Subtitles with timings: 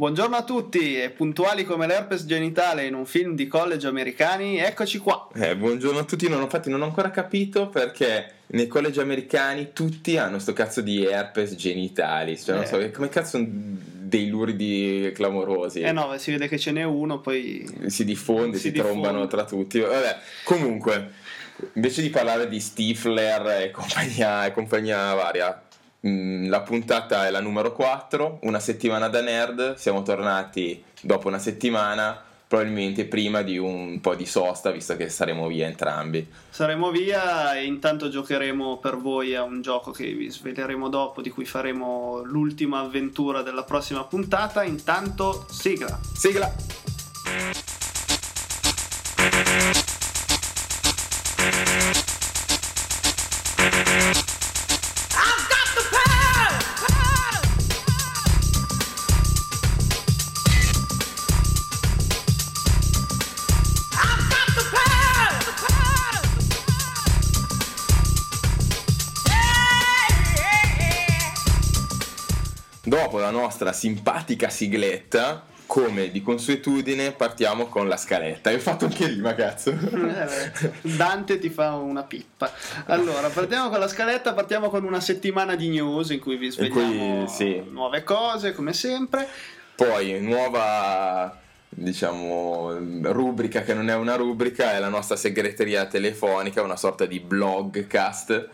[0.00, 4.96] Buongiorno a tutti e puntuali come l'herpes genitale in un film di college americani, eccoci
[4.96, 5.28] qua.
[5.34, 10.16] Eh, buongiorno a tutti, non, infatti non ho ancora capito perché nei college americani tutti
[10.16, 12.66] hanno sto cazzo di herpes genitali, cioè non Eh.
[12.66, 15.80] so, come cazzo sono dei luridi clamorosi.
[15.82, 19.44] Eh no, si vede che ce n'è uno, poi Si diffonde, Si si, trombano tra
[19.44, 19.80] tutti.
[19.80, 21.10] Vabbè, comunque,
[21.74, 25.62] invece di parlare di Stifler e compagnia, e compagnia varia,
[26.02, 32.22] la puntata è la numero 4, una settimana da nerd, siamo tornati dopo una settimana,
[32.46, 36.26] probabilmente prima di un po' di sosta, visto che saremo via entrambi.
[36.48, 41.30] saremo via e intanto giocheremo per voi a un gioco che vi sveleremo dopo, di
[41.30, 44.64] cui faremo l'ultima avventura della prossima puntata.
[44.64, 45.98] Intanto, sigla.
[46.14, 46.52] Sigla!
[73.10, 78.50] Dopo la nostra simpatica sigletta, come di consuetudine, partiamo con la scaletta.
[78.50, 79.70] Hai fatto anche rima, cazzo.
[79.72, 82.52] Eh, Dante ti fa una pippa.
[82.86, 87.24] Allora, partiamo con la scaletta, partiamo con una settimana di news in cui vi svegliamo
[87.24, 87.60] cui, sì.
[87.68, 89.26] nuove cose, come sempre.
[89.74, 91.36] Poi, nuova,
[91.68, 97.18] diciamo, rubrica che non è una rubrica, è la nostra segreteria telefonica, una sorta di
[97.18, 98.48] blogcast.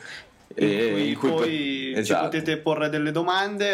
[0.58, 2.24] In e- cui in cui po- poi ci esatto.
[2.24, 3.70] potete porre delle domande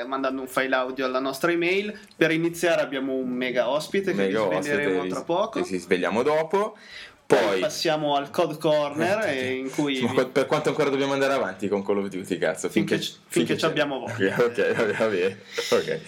[0.00, 1.98] eh, mandando un file audio alla nostra email.
[2.16, 5.60] Per iniziare abbiamo un mega ospite che Mega vi ospite tra poco.
[5.60, 6.76] che ci svegliamo dopo.
[7.36, 11.68] Poi passiamo al Code Corner eh, in cui Ma per quanto ancora dobbiamo andare avanti
[11.68, 12.68] con Call of Duty, cazzo?
[12.68, 14.34] Finché ci- finché ci abbiamo voglia.
[14.38, 15.38] Ok, ok, va bene, va bene.
[15.70, 16.00] Ok.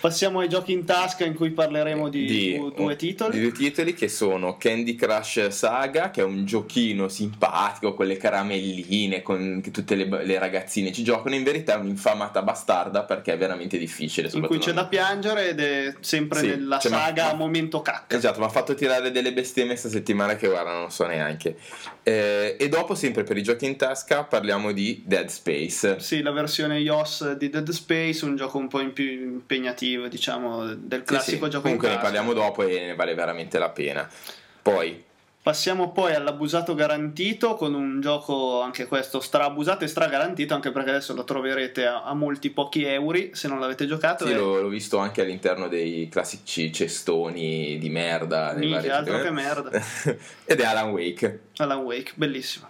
[0.00, 3.36] passiamo ai giochi in tasca in cui parleremo di, due, due titoli.
[3.38, 8.16] Di due titoli che sono Candy Crush Saga, che è un giochino simpatico con le
[8.16, 11.34] caramelline, con che tutte le, le ragazzine ci giocano.
[11.34, 14.30] In verità è un'infamata bastarda perché è veramente difficile.
[14.32, 18.16] in cui c'è da piangere ed è sempre Sì, nella cioè, saga ma- momento cacca.
[18.16, 21.56] Esatto, mi ha fatto tirare delle bestemmie questa settimana che guarda, non so neanche.
[22.02, 26.00] Eh, e dopo, sempre per i giochi in tasca, parliamo di Dead Space.
[26.00, 30.74] Sì, la versione iOS di Dead Space, un gioco un po' in più impegnativo, diciamo,
[30.74, 31.50] del classico Sì, sì.
[31.50, 32.10] gioco Comunque in ne tasca.
[32.12, 34.08] parliamo dopo e ne vale veramente la pena.
[34.62, 35.04] Poi,
[35.48, 41.14] Passiamo poi all'abusato garantito con un gioco anche questo strabusato e stragarantito anche perché adesso
[41.14, 44.26] lo troverete a, a molti pochi euro se non l'avete giocato.
[44.26, 48.52] sì, è- l'ho, l'ho visto anche all'interno dei classici cestoni di merda.
[48.52, 49.70] vari- altro che merda.
[50.44, 51.44] Ed è Alan Wake.
[51.56, 52.68] Alan Wake, bellissimo.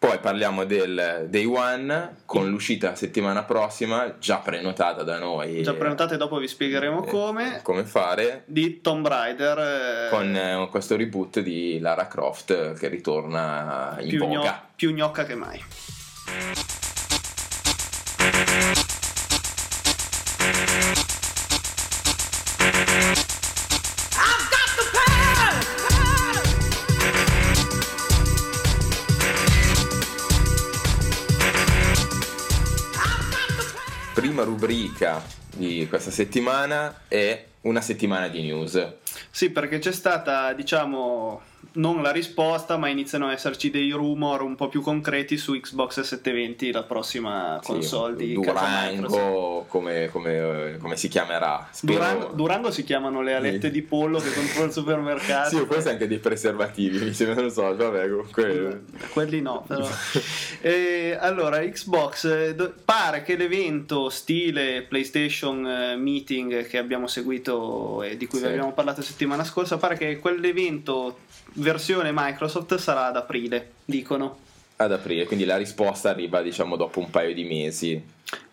[0.00, 5.62] Poi parliamo del Day One con l'uscita settimana prossima, già prenotata da noi.
[5.62, 7.60] Già prenotate, dopo vi spiegheremo Eh, come.
[7.62, 8.44] Come fare.
[8.46, 9.58] Di Tomb Raider.
[9.58, 14.68] eh, Con eh, questo reboot di Lara Croft che ritorna in più, gno- voga.
[14.74, 15.62] più gnocca che mai.
[34.60, 35.22] Rubrica
[35.56, 38.92] di questa settimana è una settimana di news.
[39.30, 41.40] Sì, perché c'è stata, diciamo,
[41.72, 46.00] non la risposta, ma iniziano a esserci dei rumor un po' più concreti su Xbox
[46.00, 49.08] 720, la prossima Sì, console di casa Microsoft.
[49.20, 51.68] Durango, come, come- come si chiamerà?
[51.70, 53.72] Spero- Durango, Durango si chiamano le alette Sì.
[53.72, 55.56] di pollo che compro al supermercato.
[55.56, 58.82] Sì, forse anche dei preservativi, mi sembra, non lo so, vabbè, comunque...
[59.12, 59.86] Quelli no, però.
[60.62, 68.02] E, allora, Xbox eh, do- pare che l'evento stile PlayStation eh, Meeting che abbiamo seguito
[68.02, 68.50] e di cui vi Sì.
[68.50, 71.18] abbiamo parlato settimana scorsa, pare che quell'evento
[71.54, 74.38] versione Microsoft sarà ad aprile, dicono.
[74.76, 78.02] Ad aprile, quindi la risposta arriva diciamo dopo un paio di mesi.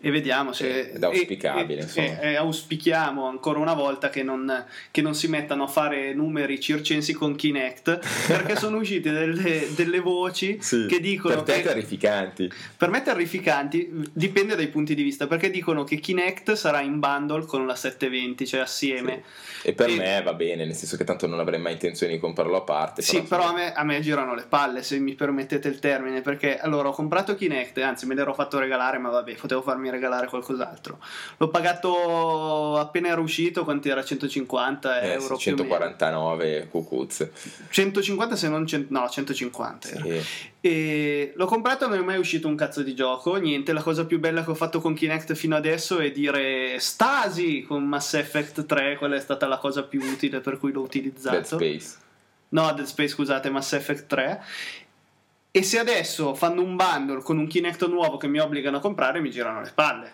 [0.00, 2.20] E vediamo se Ed è auspicabile, e- insomma.
[2.20, 6.60] e- e auspichiamo ancora una volta che non, che non si mettano a fare numeri
[6.60, 12.50] circensi con Kinect perché sono uscite delle, delle voci che dicono per te che terrificanti.
[12.76, 17.44] Per me terrificanti, dipende dai punti di vista, perché dicono che Kinect sarà in bundle
[17.44, 19.22] con la 720, cioè assieme.
[19.62, 22.56] E per me va bene, nel senso che tanto non avrei mai intenzione di comprarlo
[22.56, 23.02] a parte.
[23.02, 26.58] Sì, però a me, a me girano le palle, se mi permettete il termine, perché
[26.58, 30.26] allora ho comprato Kinect, anzi me l'ero fatto regalare, ma vabbè, potevo potevo farmi regalare
[30.28, 30.98] qualcos'altro.
[31.36, 34.02] L'ho pagato appena era uscito, quanto era?
[34.02, 35.76] 150 Eh, euro sì, più o meno.
[35.76, 37.28] 149 cucuz.
[37.70, 40.02] 150 se non 100, no 150 era.
[40.04, 40.22] Sì.
[40.60, 44.18] e l'ho comprato non è mai uscito un cazzo di gioco niente la cosa più
[44.18, 48.96] bella che ho fatto con Kinect fino adesso è dire Stasi con Mass Effect 3
[48.96, 51.96] quella è stata la cosa più utile per cui l'ho utilizzato Dead Space.
[52.50, 54.42] no Dead Space scusate Mass Effect 3
[55.50, 59.20] e se adesso fanno un bundle con un Kinect nuovo che mi obbligano a comprare
[59.20, 60.12] mi girano le palle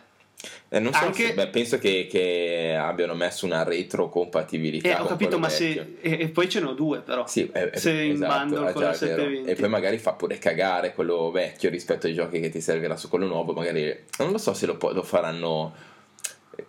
[0.68, 4.88] Eh, non so Anche- se- beh, penso che, che abbiano messo una retrocompatibilità.
[4.88, 7.70] e Eh, ho capito ma se e, e poi ce n'ho due però Sì, è-
[7.70, 9.14] è- se in esatto, bundle ah, con già, la è vero.
[9.22, 12.96] 720 E poi magari fa pure cagare quello vecchio rispetto ai giochi che ti servirà
[12.96, 13.52] su quello nuovo.
[13.54, 15.72] Magari non lo so se lo, lo faranno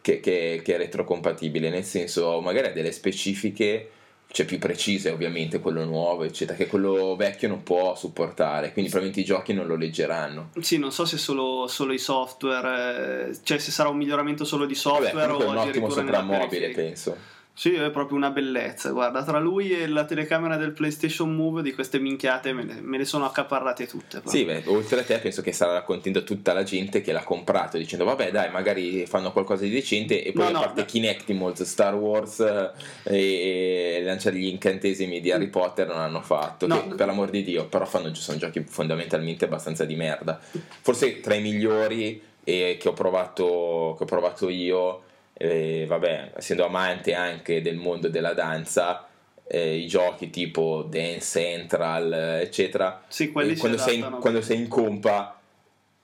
[0.02, 3.90] che, che- che è retrocompatibile, nel senso, magari ha delle specifiche.
[4.28, 9.22] Cioè più precise ovviamente quello nuovo eccetera che quello vecchio non può supportare quindi probabilmente
[9.22, 10.50] i giochi non lo leggeranno.
[10.60, 14.66] Sì, non so se solo, solo i software, eh, cioè se sarà un miglioramento solo
[14.66, 17.18] di Vabbè, software comunque è o un ottimo soprammobile penso
[17.58, 18.90] Sì, è proprio una bellezza.
[18.92, 22.98] Guarda, tra lui e la telecamera del PlayStation Move di queste minchiate me le, me
[22.98, 24.20] le sono accaparrate tutte.
[24.20, 24.32] proprio.
[24.34, 27.78] Sì, beh, oltre a te penso che sarà contenta tutta la gente che l'ha comprato
[27.78, 30.88] dicendo vabbè dai magari fanno qualcosa di decente e poi No, a no, parte beh.
[30.88, 32.72] Kinectimals, Star Wars eh,
[33.04, 36.90] e, e lanciare gli incantesimi di Harry Potter non hanno fatto, No.
[36.90, 40.38] che per l'amor di Dio, però fanno, sono giochi fondamentalmente abbastanza di merda.
[40.82, 45.04] Forse tra i migliori eh, che, ho provato, che ho provato io,
[45.38, 49.08] eh, vabbè, essendo amante anche del mondo della danza,
[49.48, 54.42] eh, i giochi tipo Dance Central, eh, eccetera, Sì, e si quando, sei in, quando
[54.42, 55.40] sei in compa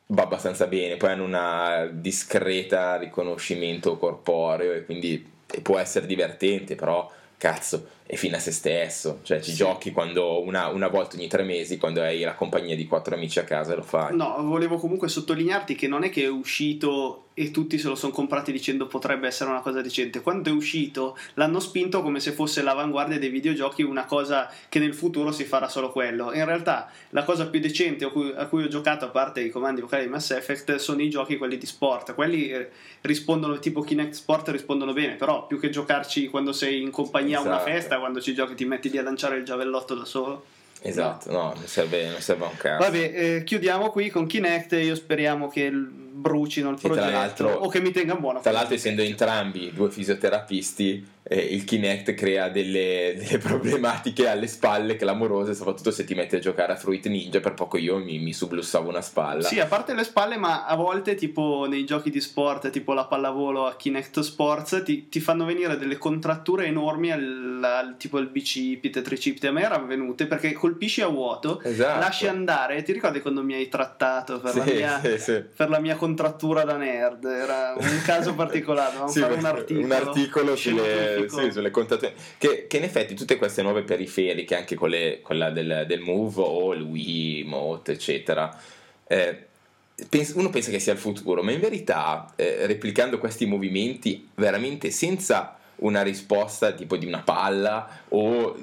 [0.07, 6.75] va abbastanza bene, poi hanno una discreta riconoscimento corporeo e quindi e può essere divertente,
[6.75, 9.55] però cazzo, è fine a se stesso, cioè ci Sì.
[9.57, 13.39] giochi quando una, una volta ogni tre mesi, quando hai la compagnia di quattro amici
[13.39, 14.13] a casa lo fai.
[14.17, 18.11] No, volevo comunque sottolinearti che non è che è uscito e tutti se lo sono
[18.11, 20.19] comprati dicendo potrebbe essere una cosa decente.
[20.19, 24.93] Quando è uscito l'hanno spinto come se fosse l'avanguardia dei videogiochi, una cosa che nel
[24.93, 26.33] futuro si farà solo quello.
[26.33, 29.49] In realtà la cosa più decente a cui, a cui ho giocato, a parte i
[29.49, 32.13] comandi vocali di Mass Effect, sono i giochi quelli di sport.
[32.13, 32.69] Quelli eh,
[32.99, 37.41] rispondono, tipo Kinect Sport, rispondono bene, però più che giocarci quando sei in compagnia a
[37.41, 37.71] una Esatto.
[37.71, 40.45] festa, quando ci giochi ti metti lì a lanciare il giavellotto da solo.
[40.83, 42.83] Esatto, no, non serve, non serve a un cazzo.
[42.83, 45.71] Vabbè, eh, chiudiamo qui con Kinect io speriamo che
[46.13, 48.39] brucino il progetto o che mi tenga buono.
[48.41, 54.95] Tra l'altro, essendo entrambi due fisioterapisti, eh, il Kinect crea delle, delle problematiche alle spalle
[54.95, 57.39] clamorose, soprattutto se ti metti a giocare a Fruit Ninja.
[57.39, 59.43] Per poco io mi, mi sublussavo una spalla.
[59.43, 63.05] Sì, a parte le spalle, ma a volte, tipo nei giochi di sport, tipo la
[63.05, 68.27] pallavolo a Kinect Sports, ti, ti fanno venire delle contratture enormi al, al- tipo il
[68.27, 69.47] bicipite, tricipite.
[69.47, 71.99] A me erano venute perché colpisci a vuoto, Esatto.
[71.99, 72.81] lasci andare.
[72.83, 75.43] Ti ricordi quando mi hai trattato per, la, Sì, mia, sì, sì.
[75.55, 77.23] per la mia contrattura da nerd?
[77.25, 79.85] Era un caso particolare, dovevamo Sì, fare un articolo.
[79.85, 84.75] un articolo sulle, sì, sulle contazioni che, che in effetti tutte queste nuove periferiche anche
[84.75, 88.59] quelle, quella del, del Move o il Wii, Mote eccetera
[89.05, 89.45] eh,
[90.33, 95.57] uno pensa che sia il futuro ma in verità eh, replicando questi movimenti veramente senza
[95.77, 98.57] una risposta tipo di una palla o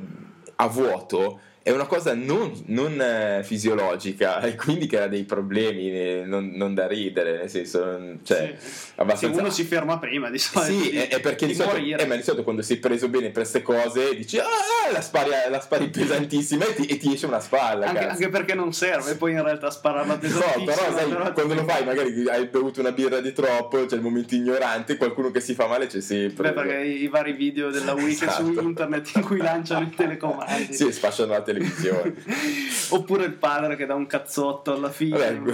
[0.57, 6.23] a vuoto è una cosa non, non, eh, fisiologica e quindi crea dei problemi eh,
[6.25, 8.67] non, non da ridere nel senso cioè, Sì.
[8.69, 11.59] Se abbastanza uno si ferma prima di solito sì, di, è, è perché di, di
[11.59, 12.03] solito, morire.
[12.03, 14.47] eh, ma di solito quando sei preso bene per queste cose dici ah,
[14.91, 17.87] la spari, la spari pesantissima e ti, e ti esce una spalla.
[17.87, 21.55] anche, anche perché non serve poi in realtà spararla No, pesantissima però sai, però- quando
[21.55, 25.41] lo fai magari hai bevuto una birra di troppo, c'è il momento ignorante, qualcuno che
[25.41, 26.53] si fa male c'è sempre.
[26.53, 28.61] Beh, perché i, vari video della Wii che su Esatto.
[28.61, 32.15] internet in cui lanciano i telecomandi Sì, sfasciano la televisione.
[32.91, 35.53] oppure il padre che dà un cazzotto alla figlia Vabbè.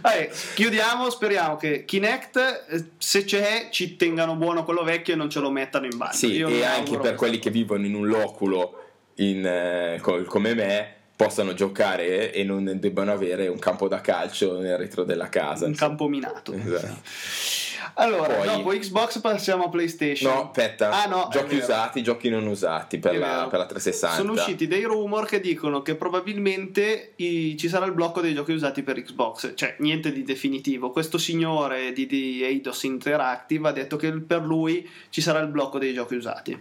[0.00, 5.30] Vabbè, chiudiamo speriamo che Kinect eh, se c'è ci tengano buono quello vecchio e non
[5.30, 8.06] ce lo mettano in bagno Sì, Io e anche per quelli che vivono in un
[8.06, 8.78] loculo
[9.16, 14.58] in, eh, col- come me possano giocare e non debbano avere un campo da calcio
[14.58, 15.66] nel retro della casa.
[15.66, 16.96] un campo minato Esatto.
[17.94, 22.46] Allora Poi- dopo Xbox passiamo a PlayStation No, aspetta, Ah, no, giochi usati, giochi non
[22.46, 24.16] usati per la, per la 360.
[24.20, 28.52] Sono usciti dei rumor che dicono che probabilmente i- ci sarà il blocco dei giochi
[28.52, 30.90] usati per Xbox, cioè niente di definitivo.
[30.90, 35.78] Questo signore di, di Eidos Interactive ha detto che per lui ci sarà il blocco
[35.78, 36.60] dei giochi usati.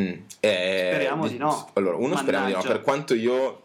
[0.00, 0.06] Mm,
[0.40, 1.68] eh, Speriamo di no.
[1.74, 2.74] Allora, uno speriamo di no, Mannaggia.
[2.76, 3.62] per quanto io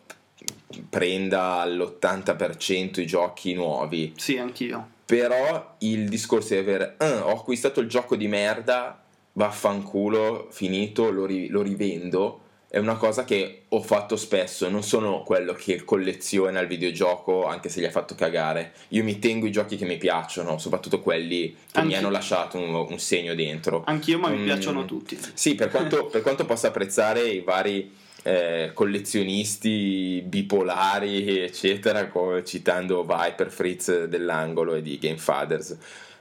[0.90, 4.90] prenda all'80% i giochi nuovi, Sì, anch'io.
[5.08, 11.26] Però il discorso è avere, "Ah, ho acquistato il gioco di merda, vaffanculo, finito, lo,
[11.26, 16.60] ri- lo rivendo è una cosa che ho fatto spesso, non sono quello che colleziona
[16.60, 18.74] il videogioco anche se gli ha fatto cagare.
[18.90, 22.58] Io mi tengo i giochi che mi piacciono, soprazionisti quelli che mi Anche- hanno lasciato
[22.58, 23.84] un, un segno dentro.
[23.86, 25.18] Anch'io, ma mi Mm, piacciono tutti.
[25.34, 27.90] Sì, per quanto, per quanto possa apprezzare i vari
[28.28, 32.12] eh, collezionisti bipolari, eccetera,
[32.44, 35.78] citando Viper Fritz dell'angolo e di Game Fathers.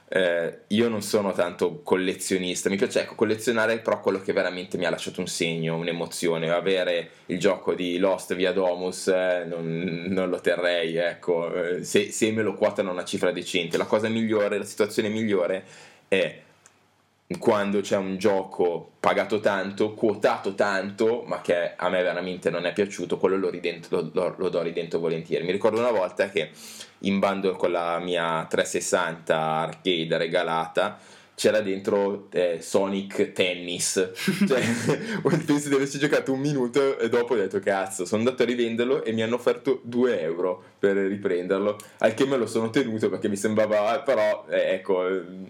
[0.09, 4.85] eh, io non sono tanto collezionista, mi piace ecco, collezionare però quello che veramente mi
[4.85, 6.49] ha lasciato un segno, un'emozione.
[6.49, 12.11] Avere il gioco di Lost via Domus eh, non, non lo terrei, ecco, eh, se,
[12.11, 13.75] se me lo quotano una cifra decente.
[13.75, 15.65] La cosa migliore, la situazione migliore
[16.07, 16.41] è
[17.39, 22.71] quando c'è un gioco pagato tanto, quotato tanto, ma che a me veramente non è
[22.71, 25.43] piaciuto, quello lo, ridento- lo- lo- do ridento volentieri.
[25.45, 26.51] Mi ricordo una volta che
[26.99, 30.97] in bundle con la mia 360 arcade regalata
[31.39, 34.09] c'era dentro eh, Sonic Tennis,
[34.47, 34.59] cioè
[35.45, 39.03] penso di averci giocato un minuto e dopo ho detto cazzo, sono andato a rivenderlo
[39.03, 43.29] e mi hanno offerto 2 euro per riprenderlo, al che me lo sono tenuto perché
[43.29, 45.03] mi sembrava, però eh, ecco,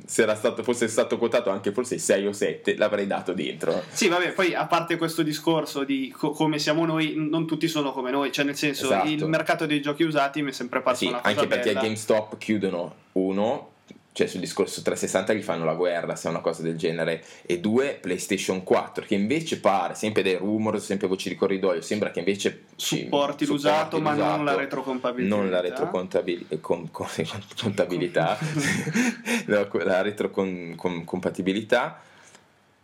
[0.06, 3.82] se era stato, fosse stato quotato anche forse 6 o 7 l'avrei dato dentro.
[3.90, 7.94] Sì, vabbè, poi a parte questo discorso di co- come siamo noi, non tutti sono
[7.94, 9.08] come noi, cioè nel senso Esatto.
[9.08, 11.80] il mercato dei giochi usati mi è sempre parso Sì, una cosa anche perché bella.
[11.80, 13.72] a GameStop chiudono uno,
[14.18, 17.60] cioè sul discorso 360 gli fanno la guerra se è una cosa del genere, e
[17.60, 22.18] due PlayStation 4 che invece pare, sempre dai rumor, sempre voci di corridoio, sembra che
[22.18, 25.36] invece ci- supporti l'usato, ma non la retrocompatibilità.
[25.36, 27.06] non la retrocontabilità, con, con-
[27.62, 28.40] contabilità,
[29.46, 32.02] no, la retrocompatibilità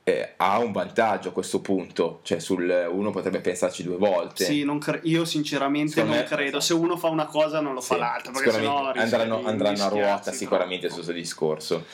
[0.06, 4.44] eh, ha un vantaggio a questo punto, cioè sul uno potrebbe pensarci due volte.
[4.44, 6.60] Sì, non cre- io sinceramente Secondo non me- credo.
[6.60, 9.88] Se uno fa una cosa non lo fa Sì, l'altra, perché sennò andranno, andranno a
[9.88, 11.02] ruota sicuramente troppo.
[11.02, 11.86] su questo discorso.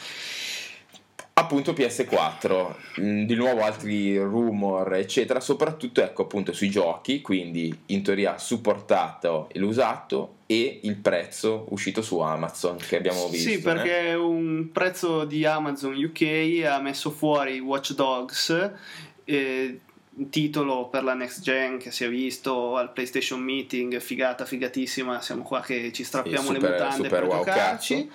[1.39, 8.03] Appunto PS4, mh, di nuovo altri rumor eccetera, soprattutto ecco appunto sui giochi, quindi in
[8.03, 13.49] teoria supportato l'usato e il prezzo uscito su Amazon che abbiamo visto.
[13.49, 13.59] Sì, eh.
[13.59, 18.71] perché un prezzo di Amazon UK ha messo fuori Watch Dogs,
[19.23, 19.79] eh,
[20.27, 25.43] titolo per la next gen che si è visto al PlayStation Meeting, figata, figatissima, siamo
[25.43, 28.11] qua che ci strappiamo Sì, le super- mutande super per wow giocarci.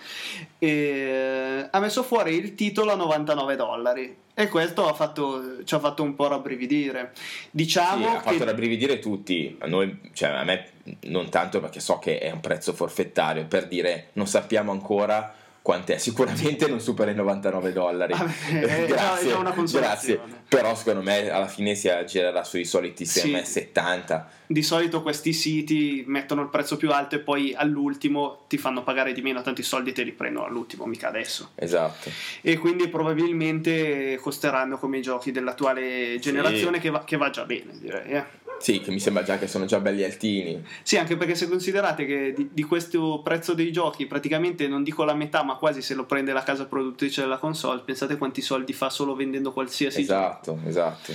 [0.59, 4.17] E, ha messo fuori il titolo a 99 dollari.
[4.37, 7.13] E questo ha fatto, ci ha fatto un po' rabbrividire.
[7.15, 10.71] Sì, Diciamo ha fatto che rabbrividire tutti, a, noi, cioè a me
[11.03, 15.33] non tanto perché so che è un prezzo forfettario, per dire non sappiamo ancora
[15.65, 18.13] quant'è, sicuramente non supera i 99 dollari.
[18.13, 18.93] Ah, beh,
[19.55, 19.81] consolazione.
[19.81, 20.21] grazie.
[20.47, 23.31] Però secondo me alla fine si aggirerà sui soliti Sì.
[23.31, 24.29] me 70.
[24.47, 29.15] di solito questi siti mettono il prezzo più alto e poi all'ultimo ti fanno pagare
[29.15, 31.53] di meno, tanti soldi te li prendono all'ultimo, mica adesso.
[31.55, 32.11] Esatto.
[32.43, 37.73] E quindi probabilmente costeranno come i giochi dell'attuale generazione che, va, che va già bene,
[37.79, 38.11] direi.
[38.11, 38.43] eh.
[38.61, 40.65] Sì, che mi sembra già che sono già belli altini.
[40.83, 45.03] Sì, anche perché se considerate che di, di questo prezzo dei giochi praticamente non dico
[45.05, 48.73] la metà, ma quasi se lo prende la casa produttrice della console, pensate quanti soldi
[48.73, 50.21] fa solo vendendo qualsiasi gioco.
[50.21, 51.13] Esatto, esatto.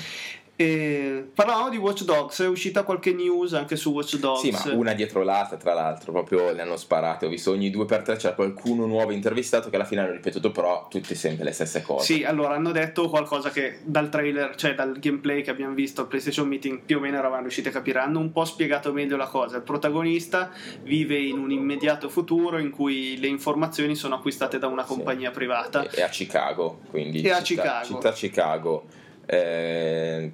[0.62, 4.42] E parlavamo di Watch Dogs, è uscita qualche news anche su Watch Dogs.
[4.42, 7.28] Sì, ma una dietro l'altra, tra l'altro, proprio le hanno sparate.
[7.28, 10.52] Ho visto ogni due per tre c'era qualcuno nuovo intervistato che alla fine hanno ripetuto
[10.52, 12.04] però tutte sempre le stesse cose.
[12.14, 16.08] Sì, allora hanno detto qualcosa che dal trailer, cioè dal gameplay che abbiamo visto al
[16.08, 18.00] PlayStation Meeting, più o meno eravamo riusciti a capire.
[18.00, 19.56] Hanno un po' spiegato meglio la cosa.
[19.56, 20.52] Il protagonista
[20.84, 24.90] vive in un immediato futuro in cui le informazioni sono acquistate da una Sì.
[24.90, 25.90] compagnia privata.
[25.90, 27.86] E a Chicago, quindi E a città, Chicago.
[27.86, 28.86] città Chicago.
[29.26, 30.32] Eh,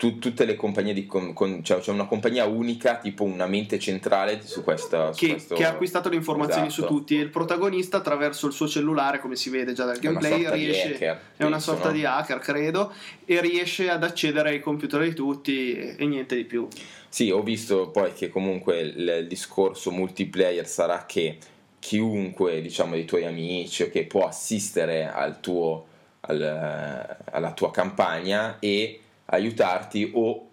[0.00, 3.78] tu- tutte le compagnie di com- con- cioè c'è una compagnia unica, tipo una mente
[3.78, 6.94] centrale su questa su Che, questo- che ha acquistato le informazioni su Esatto.
[6.96, 10.18] tutti e il protagonista attraverso il suo cellulare, come si vede già dal È una
[10.20, 11.92] gameplay, di riesce, hacker, è una penso, sorta no?
[11.92, 12.92] di hacker, credo,
[13.26, 16.66] e riesce ad accedere ai computer di tutti e, e niente di più.
[17.10, 21.36] Sì, ho visto poi che comunque il, il discorso multiplayer sarà che
[21.78, 25.84] chiunque, diciamo, dei tuoi amici che può assistere al tuo,
[26.20, 30.48] al- alla tua campagna e aiutarti o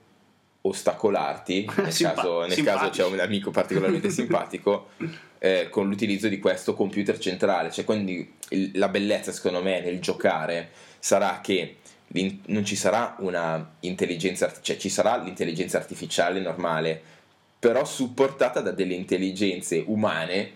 [0.62, 4.90] ostacolarti, nel Simpa- caso, nel caso c'è un amico particolarmente simpatico,
[5.40, 7.72] eh, con l'utilizzo di questo computer centrale.
[7.72, 10.70] Cioè, quindi il- la bellezza, secondo me, nel giocare
[11.00, 11.78] sarà che
[12.10, 17.02] non ci sarà una intelligenza, cioè ci sarà l'intelligenza artificiale normale,
[17.60, 20.52] però supportata da delle intelligenze umane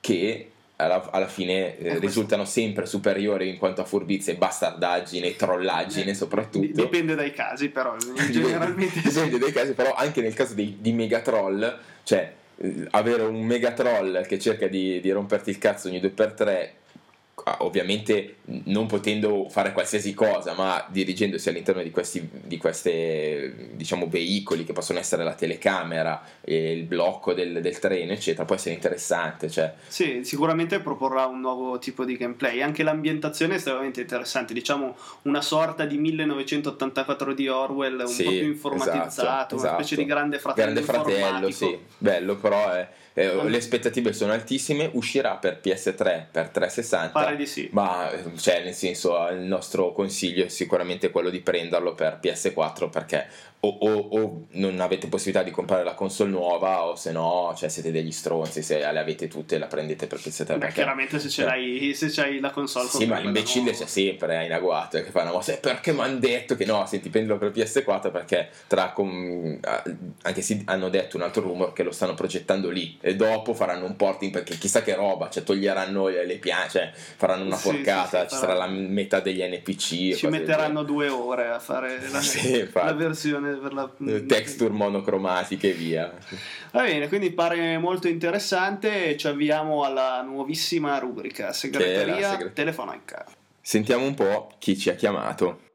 [0.00, 0.50] che
[0.80, 6.14] alla, alla fine eh, risultano sempre superiori in quanto a furbizia e bastardaggine, trollaggine Eh,
[6.14, 6.66] soprattutto.
[6.66, 7.96] Di- dipende dai casi, però
[8.30, 13.44] generalmente dipende dai casi, però anche nel caso dei, di Megatroll, cioè eh, avere un
[13.44, 16.68] Megatroll che cerca di, di romperti il cazzo ogni 2x3 ah,
[17.58, 24.64] ovviamente non potendo fare qualsiasi cosa, ma dirigendosi all'interno di questi di queste, diciamo, veicoli
[24.64, 29.48] che possono essere la telecamera, e il blocco del, del treno, eccetera, può essere interessante.
[29.50, 32.60] Cioè, Sì, sicuramente proporrà un nuovo tipo di gameplay.
[32.60, 34.52] Anche l'ambientazione è estremamente interessante.
[34.52, 39.82] Diciamo una sorta di 1984 di Orwell, un Sì, po' più informatizzato, esatto, una specie
[39.94, 40.00] esatto.
[40.00, 40.72] di grande fratello.
[40.72, 44.90] Grande fratello, sì, bello, però è- eh, le aspettative sono altissime.
[44.92, 47.08] Uscirà per PS3, per 360.
[47.08, 47.68] Pare di sì.
[47.72, 52.88] Ma eh, cioè, nel senso, il nostro consiglio è sicuramente quello di prenderlo per PS4
[52.88, 53.26] perché
[53.62, 57.68] o, o- o non avete possibilità di comprare la console nuova o se no cioè,
[57.68, 61.28] siete degli stronzi se le avete tutte la prendete per PS3 Beh, perché- chiaramente se
[61.28, 61.44] ce eh.
[61.44, 65.22] l'hai, se c'hai la console sì, ma l'imbecille c'è sempre eh, in agguato che fa
[65.22, 65.52] una mossa.
[65.52, 69.58] "Eh, Perché mi hanno detto che no, senti, prendilo per PS4 perché tra com-
[70.22, 73.84] anche se hanno detto un altro rumor che lo stanno progettando lì e dopo faranno
[73.84, 78.22] un porting perché chissà che roba, cioè toglieranno le, le piante, cioè faranno una porcata,
[78.22, 80.14] sì, sì, ci sarà la metà degli NPC.
[80.16, 84.26] Ci metteranno due ore a fare la, Sì, la versione per la genere.
[84.26, 86.12] texture monocromatiche e via.
[86.72, 93.26] Va bene, quindi pare molto interessante ci avviamo alla nuovissima rubrica segreteria segre- telefonica.
[93.60, 95.68] Sentiamo un po' chi ci ha chiamato.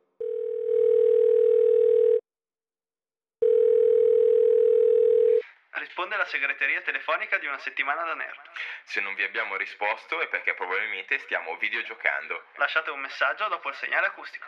[5.78, 8.40] Risponde la segreteria telefonica di una settimana da nerd.
[8.86, 12.44] Se non vi abbiamo risposto è perché probabilmente stiamo videogiocando.
[12.58, 14.46] Lasciate un messaggio dopo il segnale acustico.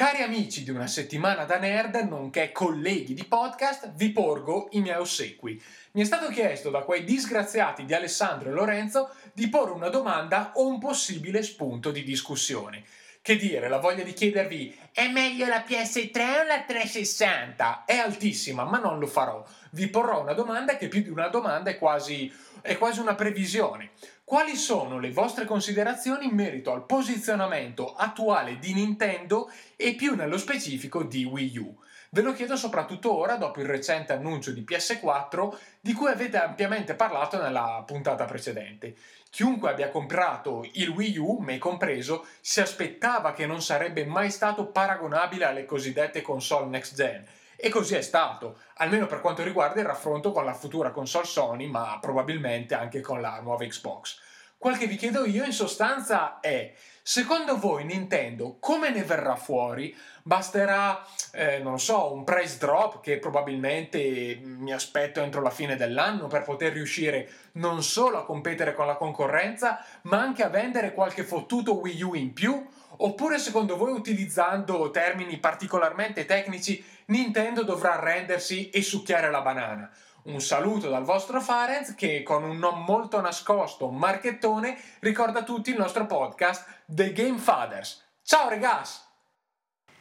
[0.00, 4.96] Cari amici di una settimana da nerd, nonché colleghi di podcast, vi porgo i miei
[4.96, 5.62] ossequi.
[5.90, 10.52] Mi è stato chiesto da quei disgraziati di Alessandro e Lorenzo di porre una domanda
[10.54, 12.82] o un possibile spunto di discussione.
[13.20, 17.84] Che dire, la voglia di chiedervi è meglio la PS3 o la 360?
[17.84, 19.44] È altissima, ma non lo farò.
[19.72, 23.90] Vi porrò una domanda che più di una domanda è quasi, è quasi una previsione.
[24.30, 30.38] Quali sono le vostre considerazioni in merito al posizionamento attuale di Nintendo e più nello
[30.38, 31.76] specifico di Wii U?
[32.10, 36.94] Ve lo chiedo soprattutto ora dopo il recente annuncio di PS4 di cui avete ampiamente
[36.94, 38.94] parlato nella puntata precedente.
[39.30, 44.66] Chiunque abbia comprato il Wii U, me compreso, si aspettava che non sarebbe mai stato
[44.66, 47.26] paragonabile alle cosiddette console next gen.
[47.62, 51.66] E così è stato, almeno per quanto riguarda il raffronto con la futura console Sony,
[51.66, 54.18] ma probabilmente anche con la nuova Xbox.
[54.56, 59.96] Quel che vi chiedo io in sostanza è, secondo voi Nintendo come ne verrà fuori?
[60.22, 66.26] Basterà, eh, non so, un price drop che probabilmente mi aspetto entro la fine dell'anno
[66.26, 71.24] per poter riuscire non solo a competere con la concorrenza, ma anche a vendere qualche
[71.24, 72.66] fottuto Wii U in più?
[73.02, 79.90] Oppure secondo voi utilizzando termini particolarmente tecnici Nintendo dovrà arrendersi e succhiare la banana?
[80.22, 85.78] Un saluto dal vostro Farenz che con un non molto nascosto marchettone ricorda tutti il
[85.78, 88.04] nostro podcast The Game Fathers.
[88.22, 88.98] Ciao ragazzi!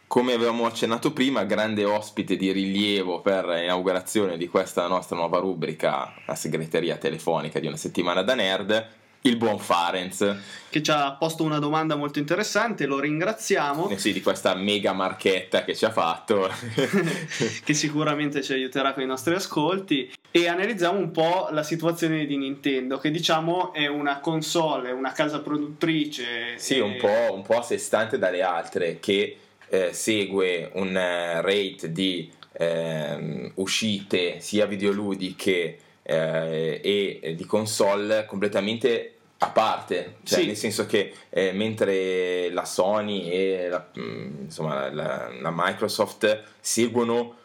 [0.08, 6.14] Come avevamo accennato prima, grande ospite di rilievo per l'inaugurazione di questa nostra nuova rubrica,
[6.26, 10.36] la segreteria telefonica di una settimana da nerd, il buon Farenz,
[10.70, 13.90] Che ci ha posto una domanda molto interessante, lo ringraziamo.
[13.90, 16.50] eh sì, di questa mega marchetta che ci ha fatto.
[17.64, 22.38] che sicuramente ci aiuterà con i nostri ascolti e analizziamo un po' la situazione di
[22.38, 27.58] Nintendo che diciamo è una console, una casa produttrice Sì, e- un po', un po'
[27.58, 34.66] a sé stante dalle altre, che eh, segue un eh, rate di ehm, uscite sia
[34.66, 35.78] videoludiche
[36.10, 40.46] eh, e di console completamente a parte, cioè Sì.
[40.48, 47.36] nel senso che eh, mentre la Sony e la, mm, insomma, la, la Microsoft seguono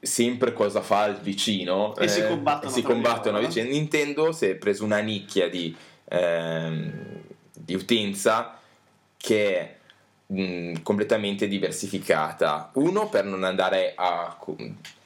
[0.00, 3.48] sempre cosa fa il vicino E si eh, combattono si tra di combattono loro.
[3.48, 3.72] vicenda.
[3.72, 5.74] Nintendo si è preso una nicchia di,
[6.08, 7.20] ehm,
[7.52, 8.58] di utenza
[9.16, 9.76] che è
[10.26, 12.70] mh, completamente diversificata.
[12.74, 14.36] Uno per non andare a,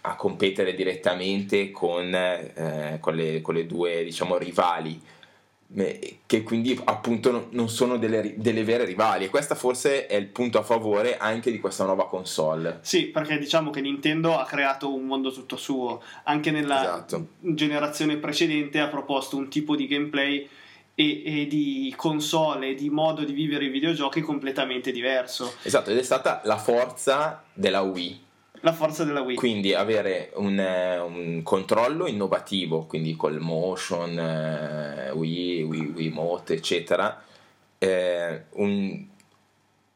[0.08, 5.00] a competere direttamente con, eh, con, le, con le due diciamo rivali
[6.26, 10.58] che quindi appunto non- sono delle, delle vere rivali e questo forse è il punto
[10.58, 15.06] a favore anche di questa nuova console Sì, perché diciamo che Nintendo ha creato un
[15.06, 17.26] mondo tutto suo, anche nella Esatto.
[17.40, 20.48] generazione precedente ha proposto un tipo di gameplay
[20.94, 25.52] e, e di console e di modo di vivere i videogiochi completamente diverso.
[25.64, 28.22] esatto ed è stata la forza della Wii
[28.66, 29.37] La forza della Wii.
[29.37, 37.22] quindi avere un, eh, un controllo innovativo, quindi col motion, eh, Wii, Wii, Wiimote, eccetera.
[37.79, 39.07] eh, un-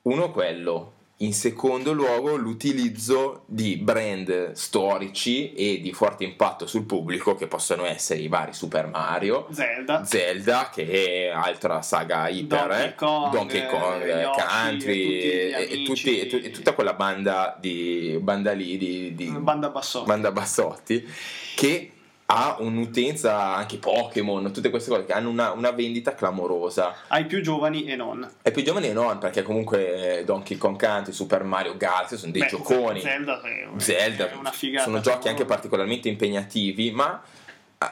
[0.02, 7.34] uno quello, in secondo luogo l'utilizzo di brand storici e di forte impatto sul pubblico
[7.34, 10.02] che possono essere i vari Super Mario, Zelda.
[10.04, 15.18] Zelda che è altra saga iper, Donkey eh, Kong, Donkey Kong, eh, Country
[15.50, 19.26] e tutti e, tutti- e tu- e tutta quella banda di banda lì di, di
[19.26, 20.06] Banda Bassotti.
[20.06, 21.06] Banda Bassotti
[21.54, 21.90] che
[22.32, 26.94] ha un'utenza anche Pokémon, tutte queste cose che hanno una, una vendita clamorosa.
[27.08, 28.28] Ai più giovani e non.
[28.42, 32.46] Ai più giovani non, perché comunque Donkey Kong Country, Super Mario Galaxy sono dei Beh,
[32.46, 33.00] gioconi.
[33.00, 34.84] Zelda, è, Zelda è una figata.
[34.84, 37.20] sono giochi anche particolarmente impegnativi, ma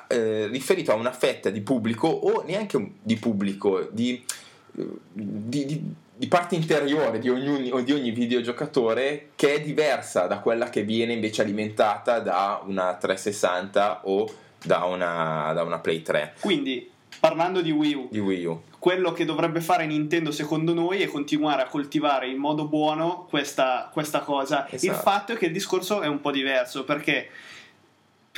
[0.07, 4.25] eh, riferito a una fetta di pubblico o neanche di pubblico, di,
[4.71, 10.69] di, di- di parte interiore di ogni, di ogni videogiocatore che è diversa da quella
[10.69, 14.29] che viene invece alimentata da una 360 o
[14.63, 18.63] da una, da una Play 3 Quindi, parlando di Wii U, di Wii U.
[18.81, 23.89] quello che dovrebbe fare Nintendo secondo noi è continuare a coltivare in modo buono questa,
[23.93, 24.67] questa cosa.
[24.71, 24.99] Il Esatto.
[24.99, 27.29] fatto è che il discorso è un po' diverso perché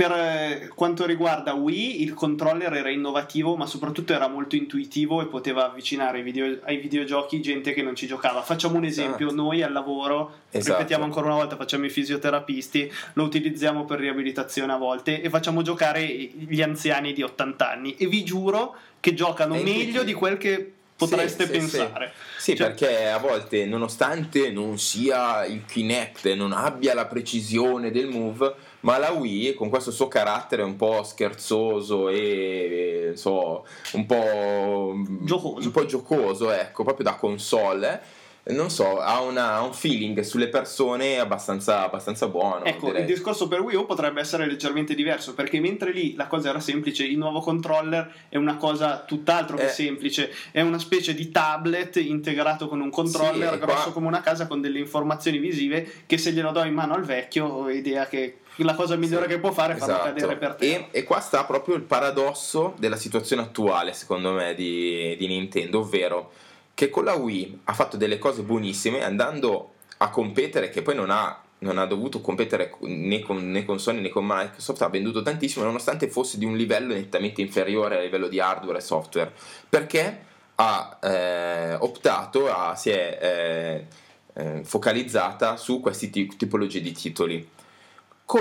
[0.00, 5.26] per eh, quanto riguarda Wii il controller era innovativo ma soprattutto era molto intuitivo e
[5.26, 8.40] poteva avvicinare ai, video- ai videogiochi gente che non ci giocava.
[8.40, 9.42] Facciamo un esempio, Esatto.
[9.42, 10.78] noi al lavoro, Esatto.
[10.78, 15.60] ripetiamo ancora una volta, facciamo i fisioterapisti, lo utilizziamo per riabilitazione a volte e facciamo
[15.60, 20.38] giocare gli anziani di 80 anni e vi giuro che giocano È meglio di quel
[20.38, 22.12] che potreste Sì, sì, pensare.
[22.38, 28.08] Sì, Cioè- perché a volte, nonostante non sia il Kinect, non abbia la precisione del
[28.08, 34.94] move, ma la Wii, con questo suo carattere un po' scherzoso e so, un po'
[35.22, 35.66] Giocoso.
[35.66, 38.00] un po' giocoso, ecco, proprio da console.
[38.42, 42.64] eh, Non so, ha, una- ha un feeling sulle persone abbastanza, abbastanza buono.
[42.64, 43.02] Ecco, direi.
[43.02, 46.58] il discorso per Wii U potrebbe essere leggermente diverso perché mentre lì la cosa era
[46.58, 49.68] semplice, il nuovo controller è una cosa tutt'altro che Eh.
[49.68, 54.22] semplice, è una specie di tablet integrato con un controller Sì, grosso qua- come una
[54.22, 58.06] casa con delle informazioni visive che se glielo do in mano al vecchio ho idea
[58.06, 60.08] che la cosa migliore Sì, che può fare è farlo esatto.
[60.12, 60.74] cadere per terra.
[60.74, 65.80] E, e qua sta proprio il paradosso della situazione attuale, secondo me, di, di Nintendo,
[65.80, 66.32] ovvero
[66.74, 71.10] che con la Wii ha fatto delle cose buonissime andando a competere, che poi non
[71.10, 75.20] ha, non ha dovuto competere né con, né con Sony né con Microsoft, ha venduto
[75.22, 79.32] tantissimo, nonostante fosse di un livello nettamente inferiore a livello di hardware e software,
[79.68, 83.86] perché ha eh, optato, ha- si è eh,
[84.34, 87.48] eh, focalizzata su queste ti- tipologie di titoli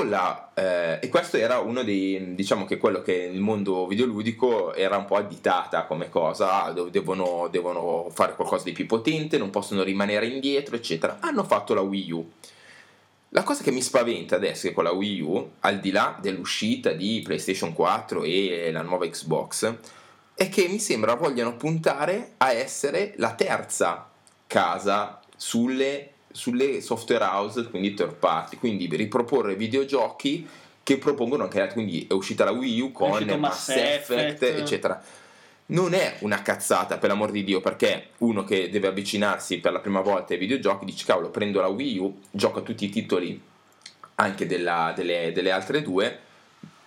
[0.08, 4.98] la, eh, e questo era uno dei diciamo che quello che il mondo videoludico era
[4.98, 9.84] un po' additata come cosa ah, devono, devono fare qualcosa di più potente non possono
[9.84, 11.18] rimanere indietro eccetera.
[11.22, 12.32] Hanno fatto la Wii U.
[13.30, 16.18] La cosa che mi spaventa adesso è che con la Wii U al di là
[16.20, 19.76] dell'uscita di PlayStation 4 e la nuova Xbox
[20.34, 24.10] è che mi sembra vogliano puntare a essere la terza
[24.48, 30.48] casa sulle, sulle software house, quindi third party, quindi riproporre videogiochi
[30.84, 34.60] che propongono anche altri, quindi è uscita la Wii U con Mass Mass Effect, Effect.
[34.60, 35.04] eccetera.
[35.68, 39.80] Non è una cazzata, per l'amor di Dio, perché uno che deve avvicinarsi per la
[39.80, 43.40] prima volta ai videogiochi dice cavolo, prendo la Wii U, gioco a tutti i titoli
[44.16, 46.20] anche della- delle, delle altre due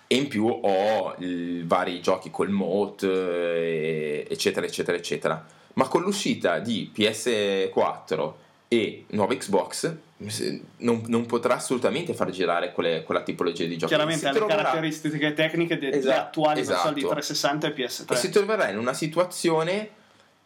[0.09, 5.47] e in più ho i vari giochi col Mote, eh, eccetera, eccetera, eccetera.
[5.75, 8.33] Ma con l'uscita di PS4
[8.73, 9.95] e nuova Xbox
[10.79, 13.93] non, non potrà assolutamente far girare quelle- quella tipologia di giochi.
[13.93, 17.15] Chiaramente ha le troverà- caratteristiche tecniche delle Esatto, attuali console di esatto.
[17.15, 18.13] 360 e PS3.
[18.13, 19.91] e si troverà in una situazione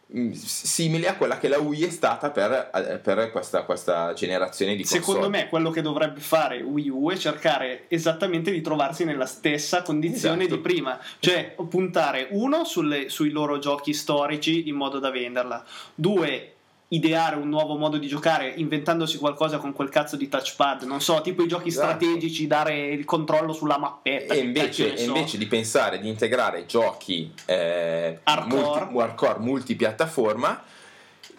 [0.09, 4.75] mh, simile a quella che la Wii è stata per, eh, per questa, questa generazione
[4.75, 5.01] di console.
[5.03, 9.81] Secondo me quello che dovrebbe fare Wii U è cercare esattamente di trovarsi nella stessa
[9.83, 10.55] condizione Esatto.
[10.55, 15.63] di prima, cioè puntare uno sulle- sui loro giochi storici in modo da venderla,
[15.93, 16.53] due
[16.89, 21.19] ideare un nuovo modo di giocare inventandosi qualcosa con quel cazzo di touchpad, non so,
[21.21, 21.87] tipo i giochi Esatto.
[21.87, 24.33] strategici, dare il controllo sulla mappetta.
[24.33, 25.03] E che invece, e so.
[25.05, 28.85] invece di pensare di integrare giochi eh, Hardcore.
[28.85, 30.63] multi- hardcore multipiattaforma,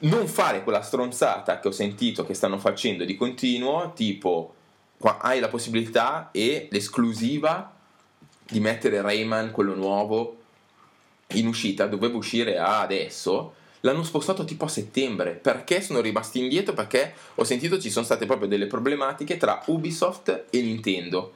[0.01, 4.55] non fare quella stronzata che ho sentito che stanno facendo di continuo, tipo
[5.21, 7.73] hai la possibilità e l'esclusiva
[8.51, 10.37] di mettere Rayman, quello nuovo,
[11.33, 13.55] in uscita, doveva uscire adesso.
[13.81, 16.75] L'hanno spostato tipo a settembre perché sono rimasti indietro?
[16.75, 21.33] Perché ho sentito ci sono state proprio delle problematiche tra Ubisoft e Nintendo.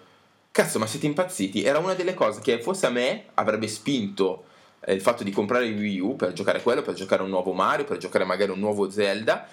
[0.50, 1.62] Cazzo, ma siete impazziti?
[1.62, 4.44] Era una delle cose che fosse a me avrebbe spinto
[4.80, 7.52] eh, il fatto di comprare il Wii U per giocare quello, per giocare un nuovo
[7.52, 9.46] Mario, per giocare magari un nuovo Zelda.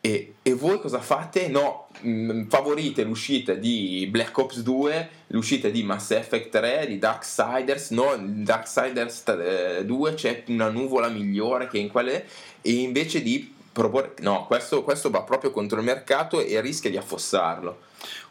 [0.00, 1.48] E, e voi cosa fate?
[1.48, 7.90] No, mh, favorite l'uscita di Black Ops 2, l'uscita di Mass Effect 3, di Darksiders.
[7.90, 12.24] No, in Darksiders eh, 2 c'è una nuvola migliore che in quelle.
[12.62, 14.14] E invece di proporre...
[14.20, 17.85] No, questo, questo va proprio contro il mercato e rischia di affossarlo.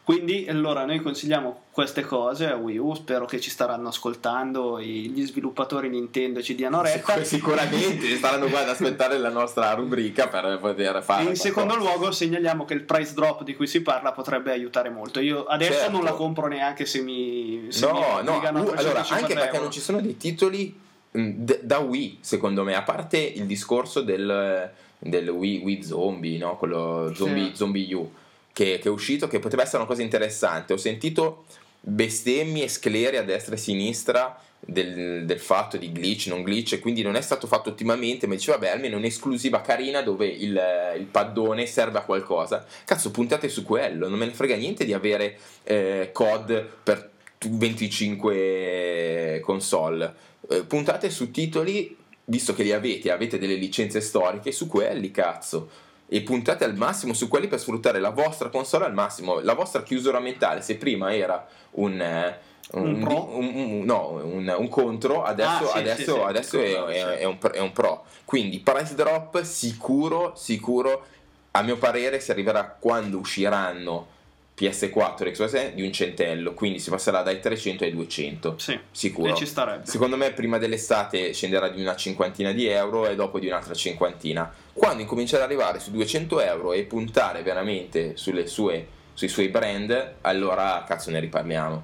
[0.06, 5.26] Quindi allora noi consigliamo queste cose a Wii U, spero che ci staranno ascoltando gli
[5.26, 7.16] sviluppatori Nintendo e ci diano retta.
[7.16, 11.24] Sic- Sicuramente staranno qua ad aspettare la nostra rubrica per poter fare.
[11.24, 15.20] In secondo luogo segnaliamo che il price drop di cui si parla potrebbe aiutare molto.
[15.20, 15.92] Io adesso Certo.
[15.92, 19.48] non la compro neanche se mi se No, mi no, uh, allora 350 anche perché
[19.54, 19.62] euro.
[19.64, 24.70] non ci sono dei titoli d- da Wii, secondo me, a parte il discorso del,
[25.00, 26.58] del Wii, Wii Zombie, no?
[26.58, 27.56] quello Zombie, Sì.
[27.56, 28.12] Zombie U,
[28.56, 30.72] che, che è uscito, che poteva essere una cosa interessante.
[30.72, 31.44] Ho sentito
[31.82, 37.02] bestemmie scleri a destra e a sinistra del, del fatto di glitch, non glitch, quindi
[37.02, 40.58] non è stato fatto ottimamente, ma diceva, vabbè, almeno un'esclusiva carina dove il,
[40.98, 42.66] il paddone serve a qualcosa.
[42.86, 47.12] Cazzo, puntate su quello, non me ne frega niente di avere eh, COD per
[47.50, 50.14] 25 console.
[50.50, 55.84] Eh, puntate su titoli, visto che li avete, avete delle licenze storiche, su quelli, cazzo.
[56.16, 59.42] E puntate al massimo su quelli per sfruttare la vostra console al massimo.
[59.42, 62.00] La vostra chiusura mentale, se prima era un.
[62.00, 62.40] eh,
[62.72, 67.18] Un un- un- no, un, contro, adesso, Ah, sì, adesso, sì, sì, adesso è, è-
[67.20, 68.06] è un, è un pro.
[68.26, 71.06] Quindi price drop sicuro, sicuro,
[71.52, 74.08] a mio parere si arriverà quando usciranno
[74.58, 78.80] PS4 e Xbox One di un centello, quindi si passerà dai 300 ai 200, Sì,
[78.90, 79.36] sicuro.
[79.36, 79.86] ci starebbe.
[79.86, 84.52] Secondo me prima dell'estate scenderà di una cinquantina di euro e dopo di un'altra cinquantina.
[84.72, 90.14] Quando incomincerà ad arrivare su 200 euro e puntare veramente sulle sue, sui suoi brand,
[90.22, 91.84] allora cazzo ne riparliamo.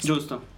[0.00, 0.56] Giusto.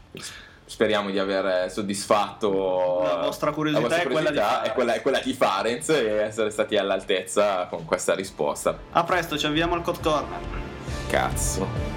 [0.65, 4.95] Speriamo di aver soddisfatto La vostra curiosità la vostra è quella di curiosità, è quella,
[4.95, 8.79] è quella di Farenz e essere stati all'altezza con questa risposta.
[8.93, 10.70] A presto, ci avviamo al Code Corner.
[11.11, 11.90] Cazzo.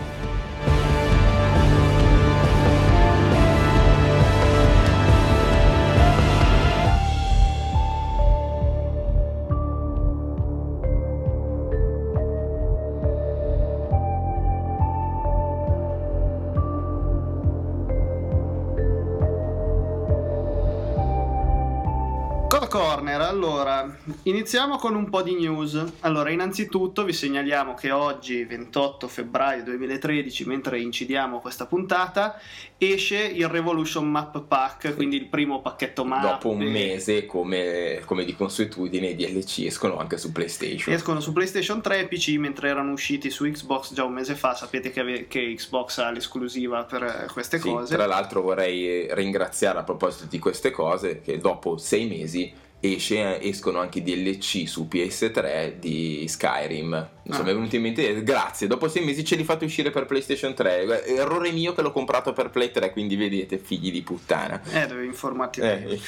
[24.34, 25.82] Iniziamo con un po' di news.
[26.02, 32.40] Allora, innanzitutto vi segnaliamo che oggi, 28 febbraio 2013, mentre incidiamo questa puntata,
[32.78, 36.22] esce il Revolution Map Pack, quindi il primo pacchetto map.
[36.24, 40.94] Dopo un mese, come, come di consuetudine, i DLC escono anche su PlayStation.
[40.94, 44.56] Escono su PlayStation 3 e PC mentre erano usciti su Xbox già un mese fa.
[44.56, 47.96] Sapete che, ave- che Xbox ha l'esclusiva per eh, queste Sì, cose.
[47.96, 52.52] tra l'altro vorrei ringraziare a proposito di queste cose che dopo sei mesi
[52.86, 56.90] esce, escono anche i DLC su PS3 di Skyrim.
[57.26, 57.46] Non so, Ah.
[57.46, 60.54] mi è venuto in mente, grazie, dopo sei mesi ce li fate uscire per PlayStation
[60.54, 61.06] 3.
[61.06, 64.62] Errore mio che l'ho comprato per Play 3, quindi vedete, figli di puttana.
[64.72, 65.62] Eh, devi informarti.
[65.62, 66.00] Eh.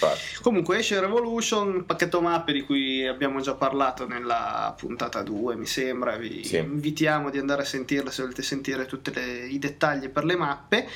[0.42, 5.66] Comunque esce Revolution, il pacchetto mappe di cui abbiamo già parlato nella puntata 2, mi
[5.66, 6.18] sembra.
[6.18, 6.58] Vi Sì.
[6.58, 9.12] invitiamo di andare a sentirla se volete sentire tutti
[9.50, 10.88] i dettagli per le mappe.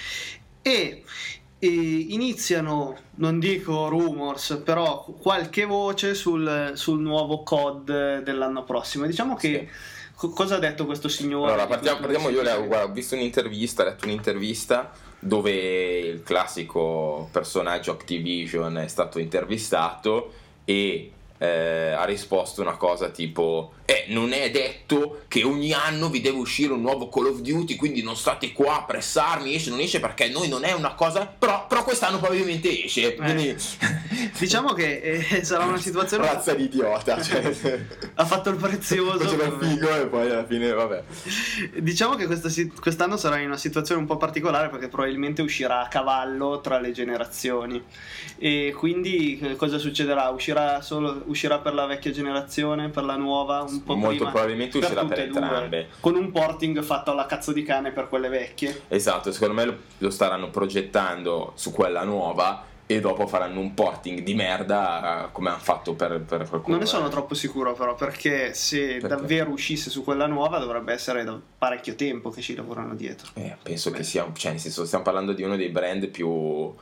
[0.62, 1.04] E
[1.68, 9.06] iniziano, non dico rumors, però qualche voce sul, sul nuovo COD dell'anno prossimo.
[9.06, 9.68] Diciamo che.
[10.16, 11.52] co- Cosa ha detto questo signore?
[11.52, 14.92] Allora, partiamo, partiamo io, le- guarda, ho visto un'intervista, ho letto un'intervista
[15.22, 15.52] dove
[16.00, 20.32] il classico personaggio Activision è stato intervistato
[20.64, 26.22] e eh, ha risposto una cosa tipo eh, non è detto che ogni anno vi
[26.22, 29.80] deve uscire un nuovo Call of Duty quindi non state qua a pressarmi esce non
[29.80, 33.56] esce perché noi non è una cosa però, però quest'anno probabilmente esce quindi
[34.38, 36.26] Diciamo che eh, sarà una situazione.
[36.32, 37.52] razza di idiota cioè,
[38.14, 39.18] Ha fatto il prezioso.
[39.20, 41.04] faceva il figo e poi alla fine vabbè
[41.78, 42.28] Diciamo che
[42.80, 46.92] quest'anno sarà in una situazione un po' particolare perché probabilmente uscirà a cavallo tra le
[46.92, 47.84] generazioni.
[48.38, 50.30] E quindi eh, cosa succederà?
[50.30, 54.32] Uscirà, solo, uscirà per la vecchia generazione, per la nuova, un po' Molto prima?
[54.32, 55.88] probabilmente uscirà per due, entrambe.
[56.00, 58.84] Con un porting fatto alla cazzo di cane per quelle vecchie.
[58.88, 64.22] Esatto, secondo me lo, lo staranno progettando su quella nuova e dopo faranno un porting
[64.22, 66.78] di merda eh, come hanno fatto per, per qualcuno.
[66.78, 69.08] Non ne sono troppo sicuro però perché se Perché?
[69.08, 73.30] davvero uscisse su quella nuova dovrebbe essere da parecchio tempo che ci lavorano dietro.
[73.36, 76.74] Eh, penso che sia, cioè nel senso stiamo parlando di uno dei brand più...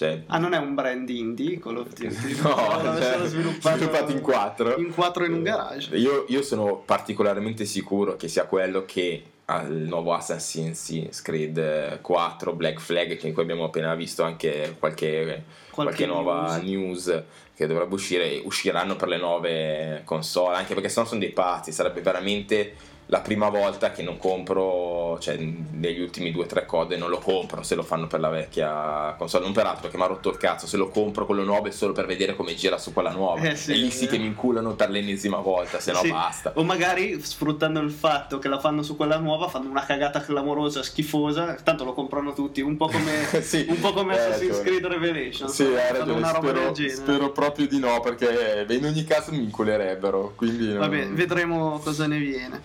[0.00, 2.36] Cioè, Ah, non è un brand indie Call of Duty?
[2.40, 4.76] No, l'avessero cioè, sviluppato, sviluppato in quattro.
[4.78, 5.94] In quattro in un garage.
[5.94, 12.80] io, io sono particolarmente sicuro che sia quello che al nuovo Assassin's Creed 4 Black
[12.80, 17.22] Flag che qui abbiamo appena visto anche qualche, qualche, nuova news.
[17.54, 22.00] che dovrebbe uscire usciranno per le nuove console anche perché sennò sono dei pazzi sarebbe
[22.00, 22.74] veramente
[23.10, 27.18] la prima volta che non compro, cioè negli ultimi due o tre code non lo
[27.18, 30.30] compro se lo fanno per la vecchia console, non per altro perché mi ha rotto
[30.30, 33.10] il cazzo, se lo compro quello nuovo è solo per vedere come gira su quella
[33.10, 33.40] nuova.
[33.40, 36.10] Eh sì, e lì sì è che mi inculano per l'ennesima volta, se no Sì.
[36.10, 36.52] basta.
[36.54, 40.82] O magari sfruttando il fatto che la fanno su quella nuova, fanno una cagata clamorosa,
[40.84, 44.60] schifosa, tanto lo comprano tutti, un po' come, Sì, un po' come Assassin's.
[44.60, 45.48] Creed Revelation.
[45.48, 50.68] Sì, hai ragione, spero, spero proprio di no perché in ogni caso mi inculerebbero, quindi
[50.68, 52.60] non- Vabbè, vedremo cosa ne viene.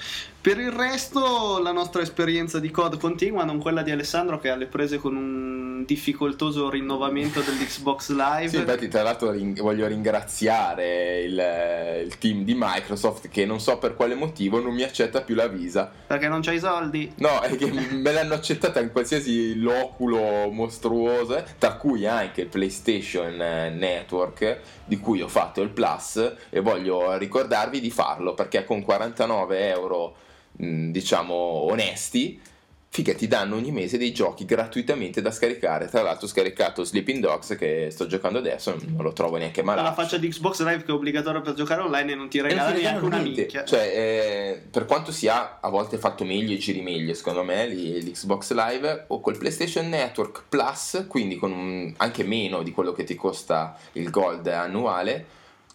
[0.46, 4.56] Per il resto, la nostra esperienza di COD continua, non quella di Alessandro che ha
[4.56, 8.50] le prese con un difficoltoso rinnovamento dell'Xbox Live.
[8.50, 13.80] Sì, infatti tra l'altro ring- voglio ringraziare il, il team di Microsoft che non so
[13.80, 15.92] per quale motivo non mi accetta più la Visa.
[16.06, 17.12] Perché non c'hai i soldi?
[17.16, 22.48] No, è che me l'hanno accettata in qualsiasi loculo mostruoso, eh, tra cui anche il
[22.50, 28.64] PlayStation eh, Network, di cui ho fatto il Plus e voglio ricordarvi di farlo perché
[28.64, 30.16] con 49 euro,
[30.58, 32.40] mh, diciamo, onesti,
[32.88, 35.88] figa, ti danno ogni mese dei giochi gratuitamente da scaricare.
[35.90, 39.76] Tra l'altro ho scaricato Sleeping Dogs che sto giocando adesso, non lo trovo neanche Alla
[39.76, 40.02] malato.
[40.02, 42.72] faccia di Xbox Live che è obbligatorio per giocare online e non ti non regala
[42.72, 43.66] ti neanche una minchia.
[43.66, 48.02] Cioè, eh, per quanto sia a volte fatto meglio e giri meglio, secondo me, lì-
[48.02, 53.04] l'Xbox Live o col PlayStation Network Plus, quindi con un- anche meno di quello che
[53.04, 55.26] ti costa il Gold annuale.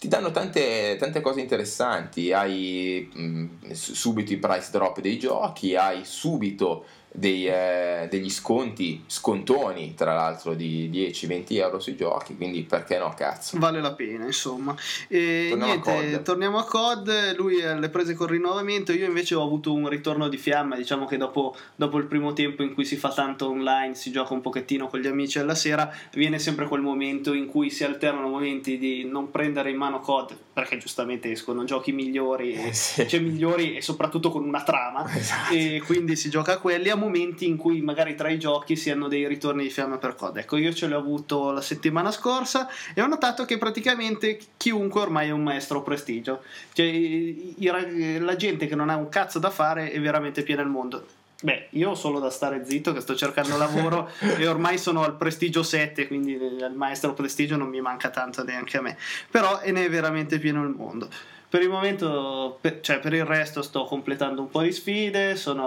[0.00, 5.76] Ti danno tante, tante cose interessanti, hai mh, su- subito i price drop dei giochi,
[5.76, 12.62] hai subito dei, eh, degli sconti, scontoni tra l'altro di 10-20 euro sui giochi, quindi
[12.62, 13.58] perché no cazzo.
[13.58, 14.74] Vale la pena, insomma.
[15.08, 16.22] E Torniamo a niente, COD.
[16.22, 17.34] torniamo a COD.
[17.36, 18.92] Lui le prese col rinnovamento.
[18.92, 20.76] Io invece ho avuto un ritorno di fiamma.
[20.76, 24.32] Diciamo che dopo, dopo il primo tempo in cui si fa tanto online, si gioca
[24.32, 28.28] un pochettino con gli amici alla sera, viene sempre quel momento in cui si alternano
[28.28, 33.06] momenti di non prendere in mano COD, perché giustamente escono giochi migliori, Eh, sì.
[33.08, 35.08] cioè migliori e soprattutto con una trama.
[35.20, 35.52] Esatto.
[35.54, 38.90] E quindi si gioca a quelli a momenti in cui magari tra i giochi si
[38.90, 40.36] hanno dei ritorni di fiamma per COD.
[40.36, 45.28] Ecco, io ce l'ho avuto la settimana scorsa e ho notato che praticamente chiunque ormai
[45.28, 46.42] è un maestro prestigio.
[46.72, 50.62] Cioè, i- i la gente che non ha un cazzo da fare è veramente piena
[50.62, 51.04] al mondo.
[51.42, 55.16] Beh, io ho solo da stare zitto che sto cercando lavoro e ormai sono al
[55.16, 58.96] prestigio 7, quindi al maestro prestigio non mi manca tanto neanche a me.
[59.30, 61.08] Però ne è veramente pieno il mondo.
[61.50, 65.34] Per il momento, per, cioè per il resto, sto completando un po' di sfide.
[65.34, 65.64] Sono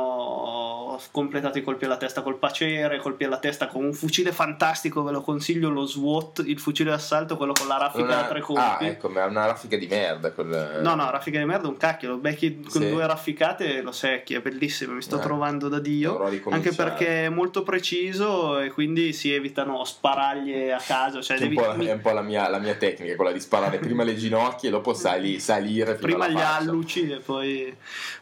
[0.94, 5.04] ho completato i colpi alla testa col pacere, colpi alla testa con un fucile fantastico.
[5.04, 8.40] Ve lo consiglio: lo SWAT, il fucile d'assalto, quello con la raffica da Una- tre
[8.40, 8.62] colpi.
[8.62, 10.32] Ah, ecco, ma è una raffica di merda.
[10.32, 10.80] Quel...
[10.82, 12.12] No, no, raffica di merda, un cacchio.
[12.12, 12.90] Lo becchi con Sì.
[12.90, 14.36] due rafficate e lo secchi.
[14.36, 14.94] È bellissimo.
[14.94, 16.18] Mi sto Eh, trovando da Dio.
[16.50, 21.22] Anche perché è molto preciso e quindi si evitano sparaglie a caso.
[21.22, 23.16] Cioè, Che è un devi, po', la, è un po' la mia, la mia tecnica,
[23.16, 25.40] quella di sparare prima le ginocchia e dopo sali-
[25.82, 27.76] salire prima gli alluci e poi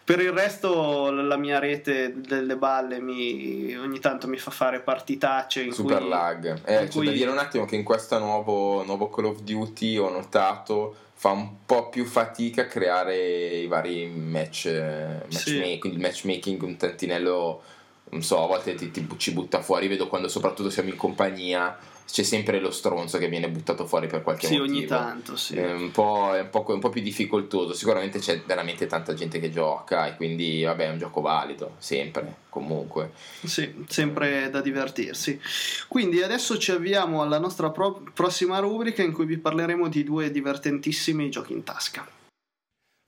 [0.04, 5.62] per il resto la mia rete delle balle mi, ogni tanto mi fa fare partitacce
[5.64, 6.46] in Super cui lag.
[6.46, 9.42] in Eh, c'è cui- da dire un attimo che in questo nuovo, nuovo Call of
[9.42, 15.80] Duty ho notato fa un po' più fatica a creare i vari match, eh, Sì.
[15.84, 17.62] il matchmaking un tantinello,
[18.10, 21.78] non so, a volte ti, ti- ci butta fuori, vedo quando soprattutto siamo in compagnia,
[22.12, 24.76] c'è sempre lo stronzo che viene buttato fuori per qualche sì, motivo.
[24.76, 25.56] ogni tanto sì.
[25.56, 27.74] È un, po', è un po', è un po' più difficoltoso.
[27.74, 32.36] Sicuramente c'è veramente tanta gente che gioca e quindi, vabbè, è un gioco valido, sempre,
[32.50, 33.12] comunque.
[33.44, 35.40] Sì, sempre da divertirsi.
[35.88, 40.32] Quindi adesso ci avviamo alla nostra pro- prossima rubrica in cui vi parleremo di due
[40.32, 42.20] divertentissimi giochi in tasca.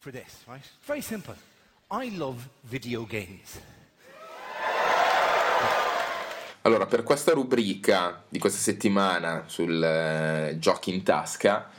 [0.03, 0.69] for this, right?
[0.85, 1.35] Very simple.
[1.89, 3.57] I love video games.
[6.65, 11.69] Allora, per questa rubrica di questa settimana sul eh, giochi in tasca,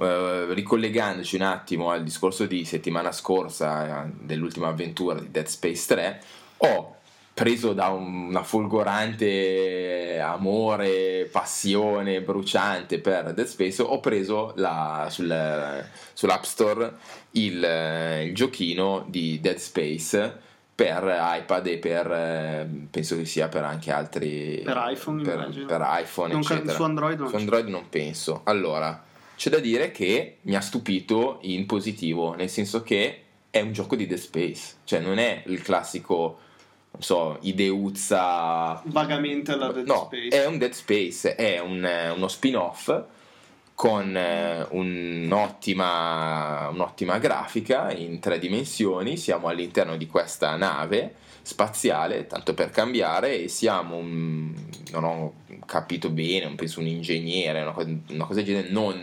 [0.00, 5.86] eh, ricollegandoci un attimo al discorso di settimana scorsa eh, dell'ultima avventura di Dead Space
[5.92, 6.22] 3,
[6.58, 6.94] ho
[7.34, 15.84] preso da un- una folgorante amore, passione bruciante per Dead Space, ho preso la- sul-
[16.12, 16.94] sull'App Store
[17.32, 20.46] il, eh, il giochino di Dead Space
[20.78, 21.02] per
[21.40, 26.32] iPad e per eh, penso che sia per anche altri Per iPhone, per, per iPhone
[26.32, 26.72] Non eccetera.
[26.72, 29.02] su Android non su Android non penso allora
[29.34, 33.96] c'è da dire che mi ha stupito in positivo nel senso che è un gioco
[33.96, 36.38] di Dead Space cioè non è il classico
[36.92, 40.28] non so ideuzza Vagamente alla Dead no, Space.
[40.28, 43.02] è un Dead Space è un, eh, uno spin-off
[43.78, 49.16] con eh, un'ottima, un'ottima grafica in tre dimensioni.
[49.16, 54.52] Siamo all'interno di questa nave spaziale, tanto per cambiare, e siamo un,
[54.90, 55.32] non ho
[55.64, 58.96] capito bene, penso un ingegnere, una cosa, una cosa del genere, non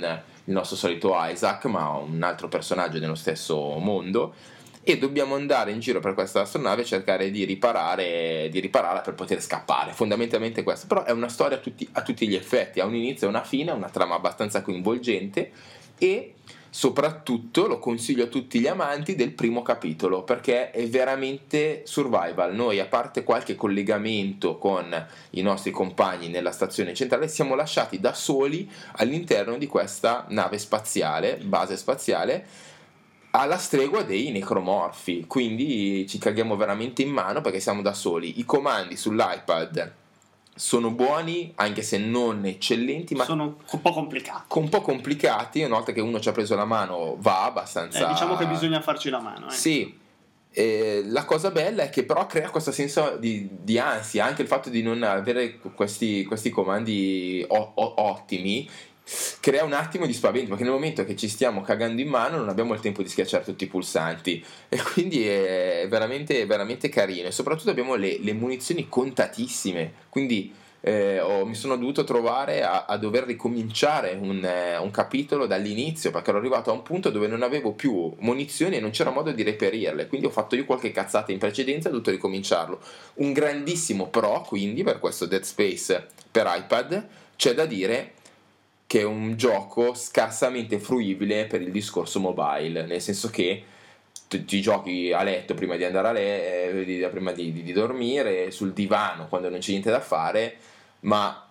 [0.43, 4.33] il nostro solito Isaac, ma un altro personaggio nello stesso mondo.
[4.87, 9.15] E dobbiamo andare in giro per questa astronave e cercare di riparare di ripararla per
[9.15, 9.93] poter scappare.
[9.93, 10.85] Fondamentalmente questo.
[10.85, 12.79] Però è una storia a tutti, a tutti gli effetti.
[12.79, 15.51] Ha un inizio e una fine una trama abbastanza coinvolgente.
[15.97, 16.35] E
[16.69, 22.53] soprattutto lo consiglio a tutti gli amanti del primo capitolo perché è veramente survival.
[22.53, 28.13] Noi, a parte qualche collegamento con i nostri compagni nella stazione centrale, siamo lasciati da
[28.13, 32.73] soli all'interno di questa nave spaziale, base spaziale
[33.39, 38.39] alla stregua dei necromorfi, quindi ci caghiamo veramente in mano perché siamo da soli.
[38.39, 39.93] I comandi sull'iPad
[40.55, 44.57] sono buoni, anche se non eccellenti, ma Sono un po' complicati.
[44.59, 45.61] un po' complicati.
[45.63, 48.05] Una volta che uno ci ha preso la mano, va abbastanza.
[48.05, 49.47] Eh, diciamo che bisogna farci la mano.
[49.49, 49.51] eh.
[49.51, 50.03] Sì.
[50.57, 54.47] Eh, la cosa bella è che però crea questo senso di, di ansia, anche il
[54.47, 58.69] fatto di non avere questi, questi comandi o- o- ottimi
[59.39, 62.49] crea un attimo di spavento perché nel momento che ci stiamo cagando in mano non
[62.49, 64.43] abbiamo il tempo di schiacciare tutti i pulsanti.
[64.67, 67.27] E quindi è veramente, veramente carino.
[67.27, 69.93] E soprattutto abbiamo le, le munizioni contatissime.
[70.09, 75.45] Quindi eh, ho- mi sono dovuto trovare a, a dover ricominciare un, eh, un capitolo
[75.45, 79.11] dall'inizio perché ero arrivato a un punto dove non avevo più munizioni e non c'era
[79.11, 80.07] modo di reperirle.
[80.07, 82.79] Quindi ho fatto io qualche cazzata in precedenza e ho dovuto ricominciarlo.
[83.15, 87.07] Un grandissimo pro quindi per questo Dead Space per iPad.
[87.35, 88.13] C'è da dire
[88.95, 93.61] che è un gioco scarsamente fruibile per il discorso mobile, nel senso che
[94.29, 98.71] ti, giochi a letto prima di andare a letto, prima di, di- di dormire, sul
[98.71, 100.55] divano quando non c'è niente da fare,
[101.01, 101.45] ma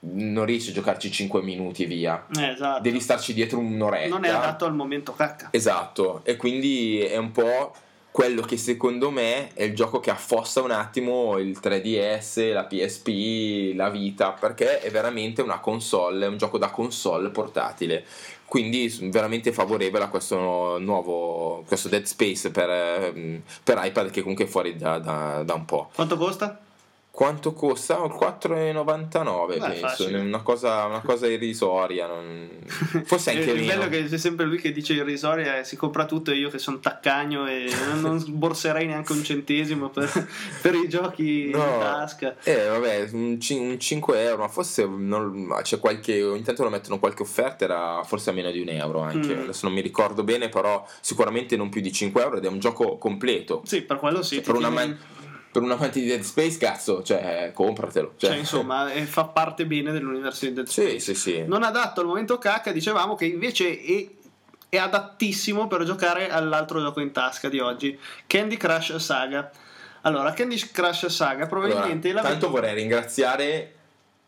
[0.00, 2.26] non riesci a giocarci 5 minuti e via.
[2.36, 2.82] Eh, esatto.
[2.82, 4.08] Devi starci dietro un'oretta.
[4.08, 5.46] Non è adatto al momento cacca.
[5.52, 7.72] Esatto, e quindi è un po'
[8.10, 13.74] quello che secondo me è il gioco che affossa un attimo il 3DS, la PSP,
[13.76, 18.04] la vita, perché è veramente una console, è un gioco da console portatile.
[18.44, 24.46] Quindi veramente favorevole a questo nuovo, questo Dead Space per, ehm, per iPad che comunque
[24.46, 25.90] è fuori da, da- da un po'.
[25.94, 26.60] Quanto costa?
[27.20, 27.98] Quanto costa?
[27.98, 32.06] 4,99 Beh, penso, una cosa, una cosa irrisoria.
[32.06, 32.48] non-
[33.04, 33.66] Forse anche meno.
[33.66, 36.48] bello è che c'è sempre lui che dice irrisoria e si compra tutto e io
[36.48, 40.10] che sono taccagno e non- sborserei neanche un centesimo per,
[40.62, 41.58] per i giochi No.
[41.62, 42.36] in tasca.
[42.42, 46.22] Eh, vabbè, un, un 5 euro, ma forse non- c'è qualche.
[46.22, 49.34] Ogni tanto lo mettono qualche offerta, era forse a meno di un euro anche.
[49.34, 49.40] Mm.
[49.42, 52.60] Adesso non mi ricordo bene, però sicuramente non più di 5 euro ed è un
[52.60, 53.60] gioco completo.
[53.66, 54.36] Sì, per quello sì.
[54.36, 54.98] Cioè, per, un tieni- aman-
[55.52, 58.14] per un amante di Dead Space, cazzo, cioè, compratelo.
[58.16, 60.98] Cioè, Cioè, insomma, eh, fa parte bene dell'universo di Dead Space.
[61.00, 61.44] sì, sì, sì.
[61.46, 64.06] Non adatto al momento cacca, dicevamo che invece è,
[64.68, 69.50] è adattissimo per giocare all'altro gioco in tasca di oggi, Candy Crush Saga.
[70.02, 73.74] Allora, Candy Crush Saga probabilmente Allora, la tanto vorrei ringraziare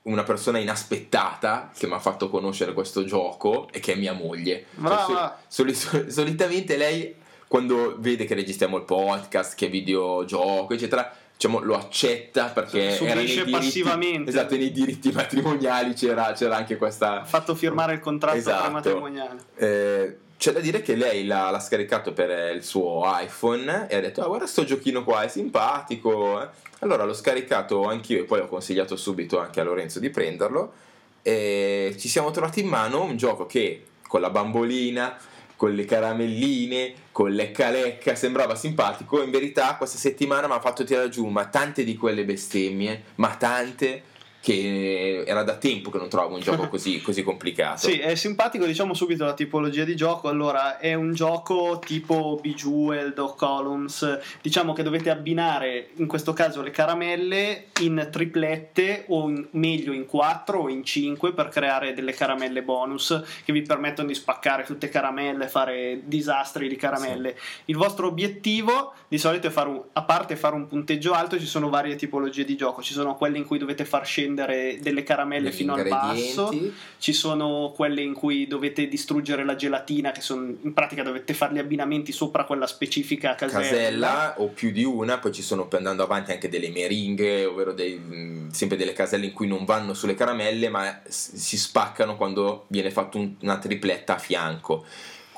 [0.03, 4.65] una persona inaspettata che mi ha fatto conoscere questo gioco e che è mia moglie.
[4.75, 5.39] Cioè, Brava.
[5.47, 7.15] soli- soli- solitamente lei,
[7.53, 13.15] quando vede che registriamo il podcast, che videogioco, eccetera, diciamo, lo accetta perché Subisce era
[13.21, 14.31] nei diritti, passivamente.
[14.31, 17.21] Esatto, nei diritti matrimoniali c'era, c'era anche questa...
[17.21, 18.63] ha fatto firmare il contratto Esatto.
[18.63, 19.39] prematrimoniale.
[19.57, 24.01] Eh, c'è da dire che lei l'ha, l'ha scaricato per il suo iPhone e ha
[24.01, 26.41] detto: Ah, guarda, sto giochino qua è simpatico.
[26.41, 26.49] eh."
[26.79, 30.73] Allora l'ho scaricato anch'io e poi ho consigliato subito anche a Lorenzo di prenderlo.
[31.21, 35.19] E ci siamo trovati in mano un gioco che con la bambolina,
[35.63, 39.23] con le caramelline, con lecca lecca sembrava simpatico.
[39.23, 43.37] In verità, questa settimana mi ha fatto tirare giù ma tante di quelle bestemmie, ma
[43.37, 44.03] tante
[44.43, 47.87] che era da tempo che non trovavo un gioco così, così complicato.
[47.87, 50.29] Sì, è simpatico, diciamo subito la tipologia di gioco.
[50.29, 56.61] Allora, è un gioco tipo Bejeweled o Columns, diciamo che dovete abbinare in questo caso
[56.61, 62.13] le caramelle in triplette o in- meglio in 4 o in 5 per creare delle
[62.13, 67.39] caramelle bonus che vi permettono di spaccare tutte caramelle, fare disastri di caramelle.
[67.67, 71.97] Il vostro obiettivo di solito un, a parte fare un punteggio alto, ci sono varie
[71.97, 72.81] tipologie di gioco.
[72.81, 76.51] Ci sono quelle in cui dovete far scendere delle caramelle Degli fino al basso
[76.97, 81.53] ci sono quelle in cui dovete distruggere la gelatina, che sono in pratica dovete fare
[81.53, 83.61] gli abbinamenti sopra quella specifica casella.
[83.61, 87.97] casella o più di una, poi ci sono andando avanti anche delle meringhe, ovvero dei,
[87.99, 92.91] mh, sempre delle caselle in cui non vanno sulle caramelle, ma si spaccano quando viene
[92.91, 94.87] fatta un- una tripletta a fianco.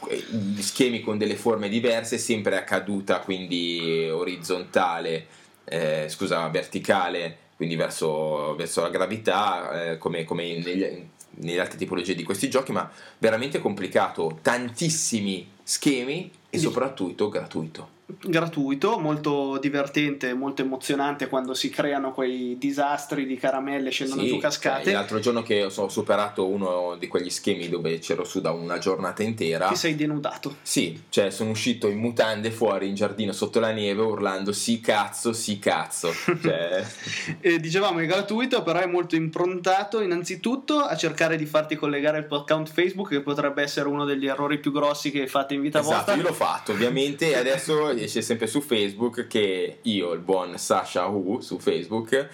[0.09, 5.27] Eh, Gli schemi con delle forme diverse, sempre a caduta, quindi orizzontale,
[5.65, 12.15] eh, scusa, verticale, quindi verso, verso la gravità, eh, come, come negli, nelle altre tipologie
[12.15, 17.94] di questi giochi, ma veramente complicato, tantissimi schemi e soprattutto gratuito.
[18.07, 24.35] Gratuito, molto divertente, molto emozionante quando si creano quei disastri di caramelle scendono Sì, giù
[24.35, 24.93] cioè, cascate.
[24.93, 29.23] l'altro giorno che ho superato uno di quegli schemi dove c'ero su da una giornata
[29.23, 29.69] intera.
[29.69, 30.57] Ti sei denudato.
[30.63, 35.33] Sì, cioè sono uscito in mutande fuori in giardino sotto la neve urlando sì cazzo,
[35.33, 36.13] sì cazzo.
[36.43, 36.85] Cioè,
[37.41, 42.27] E dicevamo è gratuito, però è molto improntato innanzitutto a cercare di farti collegare il
[42.27, 45.81] tuo account Facebook, che potrebbe essere uno degli errori più grossi che fate in vita
[45.81, 46.15] esatto, vostra.
[46.15, 51.07] io l'ho fatto ovviamente e adesso esce sempre su Facebook che io, il buon Sasha
[51.07, 52.29] Hu su Facebook,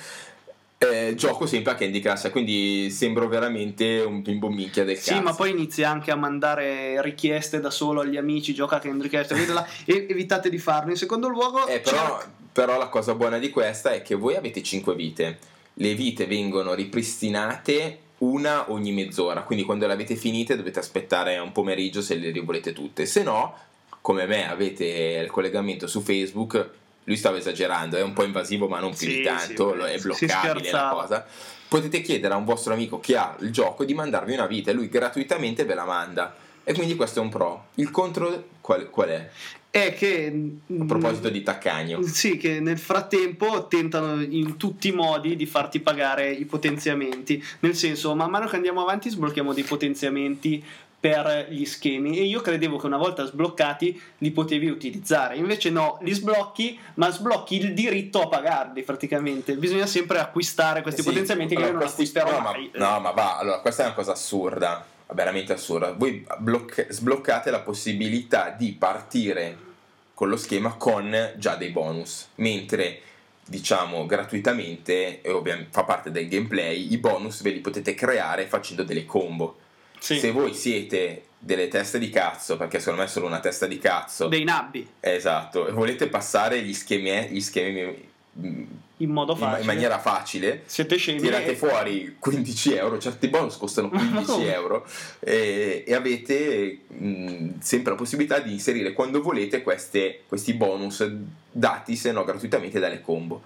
[0.78, 5.22] eh, gioco sempre a Candy Crush, quindi sembro veramente un bimbo minchia del Sì, cazzo.
[5.22, 9.34] ma poi inizia anche a mandare richieste da solo agli amici, gioca a Candy Crush,
[9.34, 10.90] vedela, evitate di farlo.
[10.90, 14.62] In secondo luogo, Eh, però, però la cosa buona di questa è che voi avete
[14.62, 15.38] 5 vite.
[15.74, 21.52] Le vite vengono ripristinate una ogni mezz'ora, quindi quando le avete finite dovete aspettare un
[21.52, 23.04] pomeriggio se le rivolete tutte.
[23.06, 23.54] Se no,
[24.00, 24.84] come me, avete
[25.24, 26.70] il collegamento su Facebook.
[27.04, 29.98] Lui stava esagerando, è un po' invasivo, ma non più Sì, di tanto, sì, è
[29.98, 31.26] bloccabile la cosa.
[31.68, 34.74] Potete chiedere a un vostro amico che ha il gioco di mandarvi una vita e
[34.74, 36.36] lui gratuitamente ve la manda.
[36.62, 37.68] E quindi questo è un pro.
[37.76, 39.30] Il contro qual, qual è?
[39.70, 40.32] è che
[40.66, 42.02] A proposito di taccagno.
[42.02, 47.42] Sì, che nel frattempo tentano in tutti i modi di farti pagare i potenziamenti.
[47.60, 50.62] Nel senso, man mano che andiamo avanti sblocchiamo dei potenziamenti
[51.00, 55.98] per gli schemi e io credevo che una volta sbloccati li potevi utilizzare invece no,
[56.02, 61.54] li sblocchi ma sblocchi il diritto a pagarli praticamente bisogna sempre acquistare questi Sì, potenziamenti
[61.54, 63.94] che allora, io non acquisterò no, mai Ma, no, ma va, allora, questa è una
[63.94, 65.92] cosa assurda, veramente assurda.
[65.92, 69.68] Voi bloc- sbloccate la possibilità di partire
[70.14, 73.00] con lo schema con già dei bonus, mentre
[73.46, 78.84] diciamo gratuitamente, e ovviamente fa parte del gameplay, i bonus ve li potete creare facendo
[78.84, 79.56] delle combo.
[80.00, 80.18] Sì.
[80.18, 83.78] Se voi siete delle teste di cazzo, perché secondo me è solo una testa di
[83.78, 84.86] cazzo, dei nabbi.
[84.98, 88.62] Esatto, e volete passare gli schemi, gli schemi mm,
[88.98, 91.20] in modo in, facile in maniera facile, siete scemi.
[91.20, 94.86] Tirate e- fuori 15 euro, certi bonus costano 15 euro.
[95.18, 101.06] E, e avete mh, sempre la possibilità di inserire quando volete queste- questi bonus
[101.52, 103.42] dati se no gratuitamente dalle combo.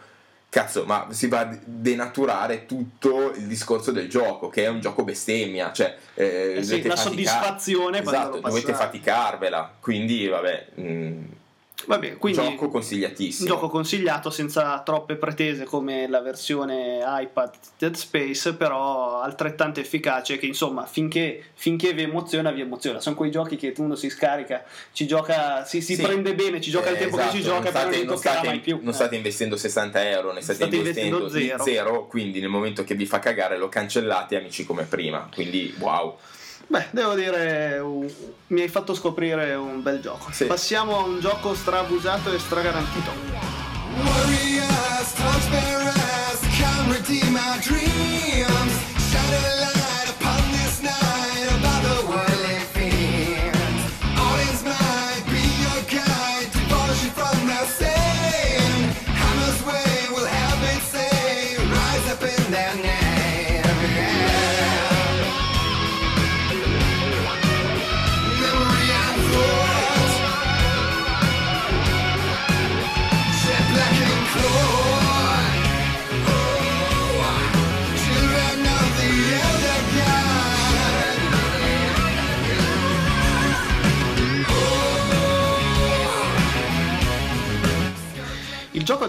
[0.54, 5.02] Cazzo, ma si va a denaturare tutto il discorso del gioco, che è un gioco
[5.02, 11.24] bestemmia, cioè eh, Eh sì, la faticar- soddisfazione esatto, dovete faticarvela, quindi vabbè, mh,
[11.86, 13.48] vabbè quindi gioco un consigliatissimo.
[13.48, 20.46] gioco consigliato senza troppe pretese come la versione iPad Dead Space, però altrettanto efficace che
[20.46, 23.00] insomma finché, finché vi emoziona vi emoziona.
[23.00, 26.02] Sono quei giochi che uno si scarica, ci gioca, si, si Sì.
[26.02, 28.14] prende bene, ci gioca il Eh, tempo che ci esatto, gioca, non non state, non
[28.14, 28.78] toccherà state- mai più.
[28.80, 28.92] non Eh.
[28.94, 31.64] state investendo 60 euro, ne state, State investendo, investendo zero.
[31.64, 36.16] zero, quindi nel momento che vi fa cagare lo cancellate amici come prima, quindi wow.
[36.66, 38.10] Beh, devo dire, uh,
[38.48, 40.32] mi hai fatto scoprire un bel gioco.
[40.32, 40.46] Sì.
[40.46, 43.10] Passiamo a un gioco strabusato e stragarantito.
[43.96, 45.12] Warriors,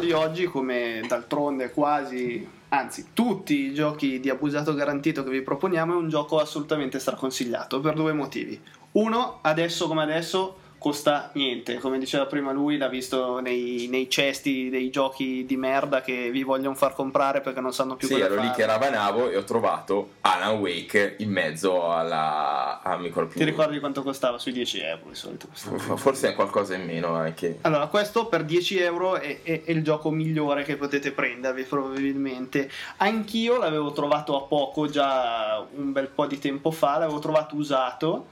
[0.06, 5.94] di oggi, come d'altronde quasi, anzi tutti i giochi di abusato garantito che vi proponiamo,
[5.94, 8.62] è un gioco assolutamente straconsigliato per due motivi.
[8.94, 10.58] Uno, adesso come adesso
[10.90, 16.02] costa niente, come diceva prima lui, l'ha visto nei, nei cesti dei giochi di merda
[16.02, 18.56] che vi vogliono far comprare perché non sanno più Sì, cosa ero lì fare.
[18.56, 24.04] che ravanavo e ho trovato Alan Wake in mezzo alla a micro Ti ricordi quanto
[24.04, 24.38] costava?
[24.38, 25.48] Sui 10 euro di solito.
[25.48, 25.96] costava.
[25.98, 27.58] Forse è qualcosa in meno anche.
[27.62, 32.70] Allora, questo per 10 euro è, è- è il gioco migliore che potete prendervi probabilmente.
[32.98, 38.28] Anch'io l'avevo trovato a poco, già un bel po' di tempo fa, l'avevo trovato usato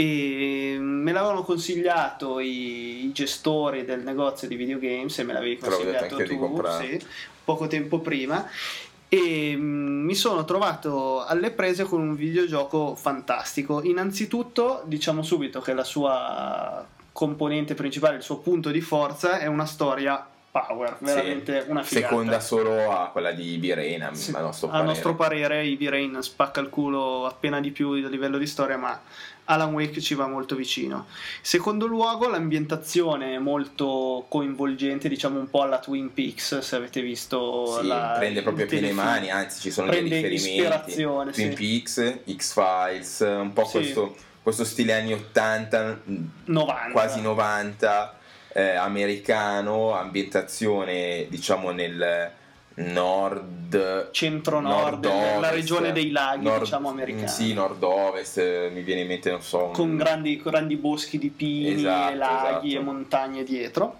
[0.00, 6.16] e me l'avevano consigliato i, i gestori del negozio di videogames e me l'avevi consigliato
[6.16, 7.06] tu, sì,
[7.44, 8.48] poco tempo prima.
[9.08, 13.82] E mm, mi sono trovato alle prese con un videogioco fantastico.
[13.82, 19.66] Innanzitutto, diciamo subito che la sua componente principale, il suo punto di forza è una
[19.66, 22.08] storia power, veramente Sì, una figata.
[22.08, 24.88] Seconda solo a quella di Birena, a nostro a parere.
[24.88, 29.00] nostro parere, Heavy Rain spacca il culo appena di più a livello di storia, ma
[29.50, 30.96] Alan Wake ci va molto vicino.
[30.96, 31.04] In
[31.42, 37.78] secondo luogo, l'ambientazione è molto coinvolgente, diciamo un po' alla Twin Peaks, se avete visto
[37.80, 39.06] Sì, la, prende proprio a piene telefilm.
[39.10, 40.50] mani, anzi ci sono dei Prende riferimenti.
[40.56, 41.56] ispirazione, Twin sì.
[41.56, 43.78] Peaks, X-Files, un po' Sì.
[43.78, 46.00] questo, questo stile anni 80,
[46.44, 46.90] 90.
[46.92, 48.14] quasi 90,
[48.52, 52.32] eh, americano, ambientazione diciamo nel
[52.86, 55.04] nord Centro-nord,
[55.38, 57.26] la regione dei laghi, nord- diciamo, americana.
[57.26, 61.28] Sì, nord-ovest, mi viene in mente, non so, un- con grandi, con grandi boschi di
[61.30, 62.82] pini Esatto, e laghi esatto.
[62.82, 63.96] e montagne dietro.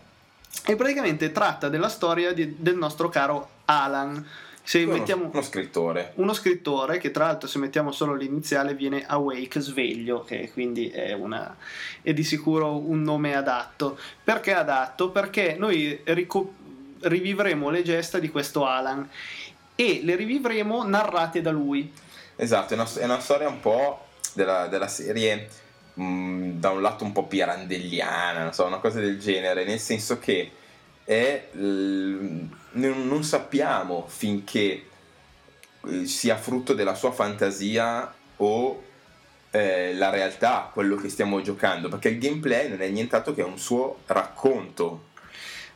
[0.67, 4.27] E praticamente tratta della storia di- del nostro caro Alan.
[4.63, 6.13] Se uno, mettiamo uno scrittore.
[6.17, 11.13] uno scrittore che tra l'altro se mettiamo solo l'iniziale viene Awake, sveglio, che quindi è,
[11.13, 11.57] una,
[12.03, 13.99] è di sicuro un nome adatto.
[14.23, 15.11] Perché adatto?
[15.11, 16.53] Perché noi rico-
[17.03, 19.09] rivivremo le gesta di questo Alan
[19.75, 21.93] e le rivivremo narrate da lui.
[22.37, 25.49] Esatto, è una, è una storia un po' della, della serie
[25.95, 30.51] mh, da un lato un po' pirandelliana, so, una cosa del genere, nel senso che
[31.05, 34.87] è, l- non, non sappiamo finché
[35.87, 38.83] eh, sia frutto della sua fantasia o
[39.51, 43.59] eh, la realtà quello che stiamo giocando, perché il gameplay non è nient'altro che un
[43.59, 45.09] suo racconto.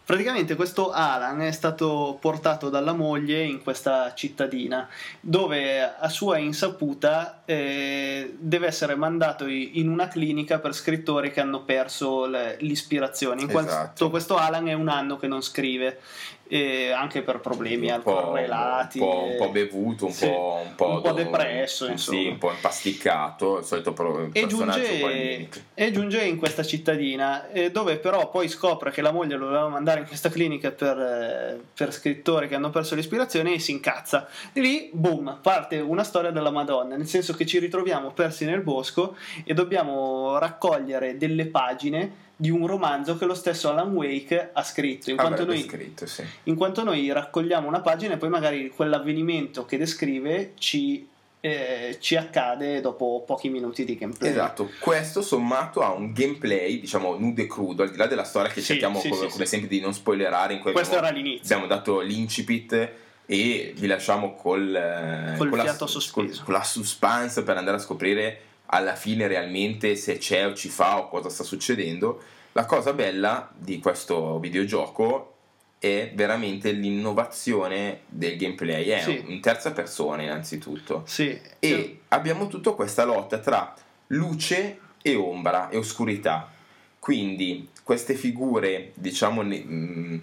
[0.07, 4.87] Praticamente questo Alan è stato portato dalla moglie in questa cittadina
[5.19, 11.63] dove a sua insaputa eh, deve essere mandato in una clinica per scrittori che hanno
[11.63, 13.41] perso le- l'ispirazione.
[13.41, 14.11] In quanto Esatto.
[14.11, 16.01] questo Alan è un anno che non scrive,
[16.49, 18.99] eh, anche per problemi un correlati.
[18.99, 22.29] un po', un po' bevuto, un sì, po', un po', po' depresso, sì, insomma.
[22.29, 27.97] un po' impasticcato, il solito pro- E giunge, e giunge in questa cittadina eh, dove
[27.97, 31.93] però poi scopre che la moglie lo voleva mandare in questa clinica per, eh, per
[31.93, 34.29] scrittori che hanno perso l'ispirazione e si incazza.
[34.53, 38.61] E lì, boom, parte una storia della Madonna, nel senso che ci ritroviamo persi nel
[38.61, 44.63] bosco e dobbiamo raccogliere delle pagine di un romanzo che lo stesso Alan Wake ha
[44.65, 45.11] scritto.
[45.11, 46.25] In quanto, Avrebbe noi, scritto, sì.
[46.45, 51.07] in quanto noi raccogliamo una pagina e poi magari quell'avvenimento che descrive ci,
[51.41, 54.31] eh, ci accade dopo pochi minuti di gameplay.
[54.31, 58.51] Esatto, questo sommato a un gameplay, diciamo, nudo e crudo, al di là della storia
[58.51, 61.25] che Sì, cerchiamo sì, come, come sempre di non spoilerare in cui Questo abbiamo, era
[61.25, 61.55] l'inizio.
[61.57, 62.91] abbiamo dato l'incipit
[63.27, 67.81] e vi lasciamo col, eh, Col con la- col- con la suspense per andare a
[67.81, 68.41] scoprire
[68.75, 72.21] alla fine realmente se c'è o ci fa o cosa sta succedendo.
[72.53, 75.31] La cosa bella di questo videogioco
[75.79, 79.23] è veramente l'innovazione del gameplay, è Sì.
[79.27, 83.75] in terza persona innanzitutto Sì, e abbiamo tutta questa lotta tra
[84.09, 86.51] luce e ombra e oscurità.
[86.99, 90.23] Quindi queste figure, diciamo, ne- mh,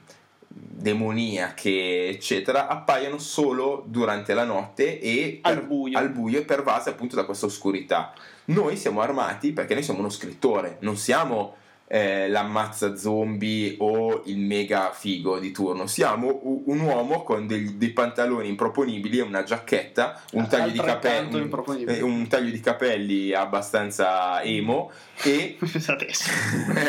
[0.53, 5.97] demoniache, eccetera, appaiono solo durante la notte e Al per- buio.
[5.97, 8.13] al buio e pervase appunto da questa oscurità.
[8.45, 11.55] Noi siamo armati perché noi siamo uno scrittore, non siamo
[11.93, 15.87] eh, l'ammazza zombie o il mega figo di turno.
[15.87, 20.79] Siamo u- un uomo con degli- dei pantaloni improponibili e una giacchetta, un taglio, di
[20.79, 21.97] capelli, improponibile.
[21.97, 24.89] eh, un taglio di capelli abbastanza emo
[25.21, 25.57] e,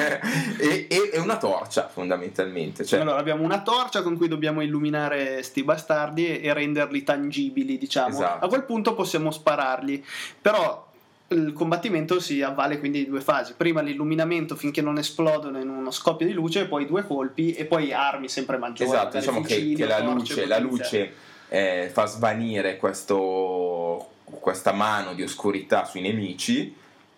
[0.59, 2.85] e, e- e una torcia fondamentalmente.
[2.85, 7.77] Cioè, Allora abbiamo una torcia con cui dobbiamo illuminare sti bastardi e, e renderli tangibili,
[7.77, 8.09] diciamo.
[8.15, 8.45] Esatto.
[8.45, 10.05] A quel punto possiamo spararli,
[10.41, 10.91] però
[11.33, 13.55] il combattimento si avvale quindi di due fasi.
[13.57, 17.93] Prima l'illuminamento finché non esplodono in uno scoppio di luce, poi due colpi e poi
[17.93, 18.91] armi sempre maggiori.
[18.91, 21.12] Esatto, diciamo che, che la luce, la luce
[21.49, 26.74] eh, fa svanire questo, questa mano di oscurità sui nemici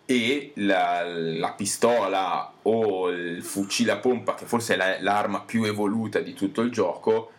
[0.07, 5.65] e la, la pistola o il fucile a pompa, che forse è la- l'arma più
[5.65, 7.31] evoluta di tutto il gioco,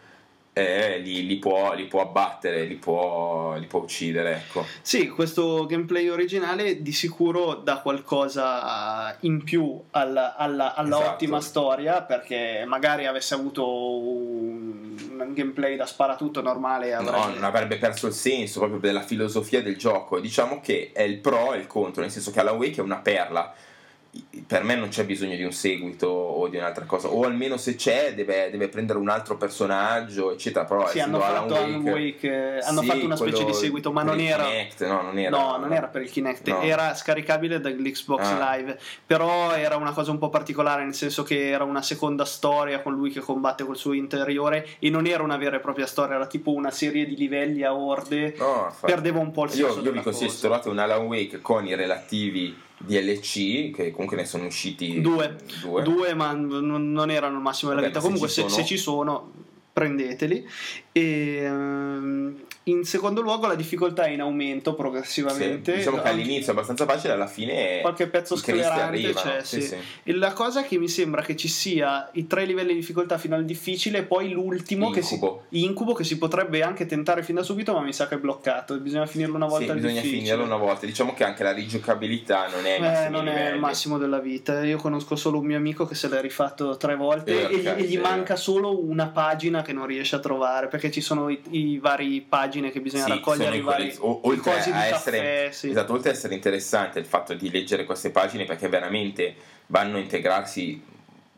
[0.58, 4.36] eh, li, li può, li può abbattere, li può, li può uccidere.
[4.36, 4.66] Ecco.
[4.82, 11.12] Sì, questo gameplay originale di sicuro dà qualcosa in più alla, alla- alla Esatto.
[11.12, 13.68] ottima storia perché magari avesse avuto
[14.00, 17.34] un, un gameplay da sparatutto normale No, avrebbe...
[17.34, 20.22] non avrebbe perso il senso proprio della filosofia del gioco.
[20.22, 23.00] Diciamo che è il pro e il contro, nel senso che Alan Wake è una
[23.00, 23.54] perla.
[24.48, 27.76] Per me non c'è bisogno di un seguito o di un'altra cosa, o almeno se
[27.76, 30.66] c'è deve, deve prendere un altro personaggio, eccetera.
[30.66, 34.04] Però Sì, hanno fatto Alan Wake, eh, hanno Sì, fatto una specie di seguito, ma
[34.04, 34.44] non era...
[34.46, 35.30] Kinect, no, non era.
[35.36, 36.62] No, non era per il Kinect, No.
[36.62, 38.56] era scaricabile dall'Xbox Ah.
[38.56, 42.82] Live, però era una cosa un po' particolare, nel senso che era una seconda storia
[42.82, 46.16] con lui che combatte col suo interiore e non era una vera e propria storia,
[46.16, 49.84] era tipo una serie di livelli a orde, No, perdeva un po' il senso Io,
[49.86, 54.26] io vi consiglio se trovate un Alan Wake con i relativi DLC, che comunque ne
[54.26, 55.36] sono usciti Due.
[55.62, 55.82] due.
[55.82, 58.08] Due, ma non erano il massimo della Vabbè, vita.
[58.08, 59.32] ma se Comunque, ci se, se ci sono,
[59.74, 60.48] prendeteli.
[60.98, 62.36] E, ehm,
[62.68, 65.76] in secondo luogo la difficoltà è in aumento Sì, progressivamente.
[65.76, 69.68] diciamo che all'inizio è abbastanza facile, alla fine qualche pezzo sclerante c'è, sì, sì.
[69.68, 69.76] sì.
[70.04, 73.36] E la cosa che mi sembra che ci sia i tre livelli di difficoltà fino
[73.36, 75.44] al difficile e poi l'ultimo che si, Incubo.
[75.50, 78.76] incubo che si potrebbe anche tentare fin da subito ma mi sa che è bloccato
[78.80, 80.86] bisogna finirlo una volta Sì, bisogna difficile finirlo una volta.
[80.86, 84.64] Diciamo che anche la rigiocabilità non è Eh, massimi non è il massimo della vita.
[84.64, 87.68] Io conosco solo un mio amico che se l'è rifatto tre volte Eh, e, gli-
[87.68, 87.98] e gli sì.
[87.98, 92.22] manca solo una pagina che non riesce a trovare perché ci sono i, i vari
[92.22, 94.94] pagine che bisogna Sì, raccogliere, i vari o- oltre a caffè.
[94.94, 95.70] essere, sì.
[95.70, 99.36] esatto, oltre ad essere interessante il fatto di leggere queste pagine perché veramente
[99.68, 100.82] vanno a integrarsi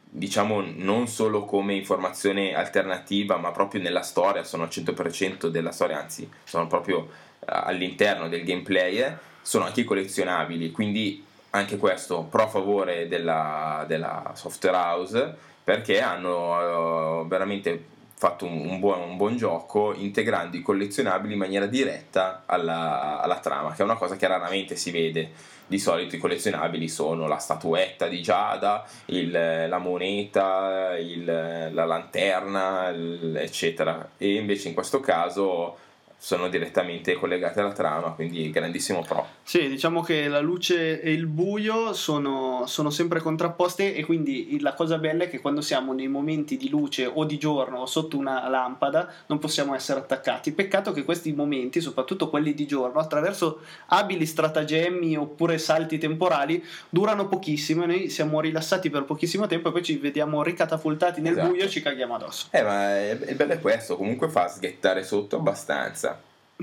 [0.10, 6.00] diciamo non solo come informazione alternativa ma proprio nella storia sono al 100% della storia
[6.00, 13.08] anzi sono proprio eh, all'interno del gameplay sono anche collezionabili quindi anche questo pro favore
[13.08, 17.84] della, della software house perché hanno eh, veramente
[18.20, 23.38] fatto un, un buon, un buon gioco integrando i collezionabili in maniera diretta alla, alla
[23.40, 25.30] trama, che è una cosa che raramente si vede.
[25.68, 31.26] Di solito i collezionabili sono la statuetta di Giada, il- la moneta, il-
[31.74, 34.12] la lanterna, il- eccetera.
[34.18, 35.78] E invece in questo caso
[36.20, 39.26] sono direttamente collegate alla trama, quindi grandissimo pro.
[39.44, 44.74] Sì, diciamo che la luce e il buio sono, sono sempre contrapposte e quindi la
[44.74, 48.18] cosa bella è che quando siamo nei momenti di luce o di giorno o sotto
[48.18, 50.52] una lampada non possiamo essere attaccati.
[50.52, 57.28] Peccato che questi momenti, soprattutto quelli di giorno, attraverso abili stratagemmi oppure salti temporali, durano
[57.28, 61.50] pochissimo e noi siamo rilassati per pochissimo tempo e poi ci vediamo ricatapultati nel Esatto.
[61.50, 62.48] buio e ci caghiamo addosso.
[62.52, 66.07] Eh, ma il bello è questo, comunque fa sghettare sotto abbastanza.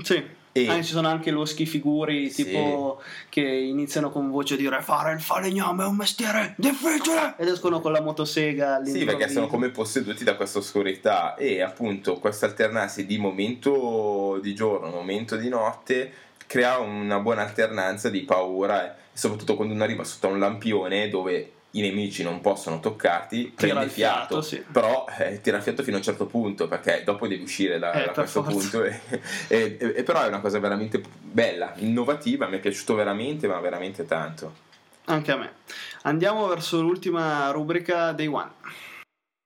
[0.03, 0.43] Sì.
[0.57, 2.45] E- Ah, ci sono anche loschi figuri Sì.
[2.45, 7.49] tipo che iniziano con voce a dire fare il falegname è un mestiere difficile ed
[7.49, 9.05] escono con la motosega Sì, all'improvviso.
[9.17, 14.89] perché sono come posseduti da questa oscurità e appunto questo alternarsi di momento di giorno,
[14.91, 16.11] momento di notte
[16.47, 21.51] crea una buona alternanza di paura e soprattutto quando uno arriva sotto un lampione dove
[21.77, 24.63] i nemici non possono toccarti, prende il fiato, fiato, sì.
[24.71, 28.05] però eh, tira fiato fino a un certo punto perché dopo devi uscire da, Eh,
[28.07, 28.57] da questo forza.
[28.59, 28.99] punto e,
[29.47, 33.59] e- e- e però è una cosa veramente bella, innovativa, mi è piaciuto veramente ma
[33.59, 34.63] veramente tanto.
[35.05, 35.51] Anche a me.
[36.03, 38.51] Andiamo verso l'ultima rubrica Day One.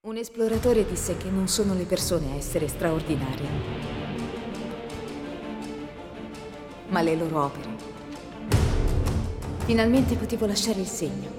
[0.07, 3.47] Un esploratore disse che non sono le persone a essere straordinarie,
[6.89, 7.67] ma le loro opere.
[9.65, 11.38] Finalmente potevo lasciare il segno.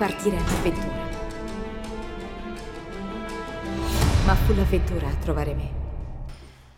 [0.00, 1.08] Partire all'avventura.
[4.24, 5.70] Ma fu l'avventura a trovare me.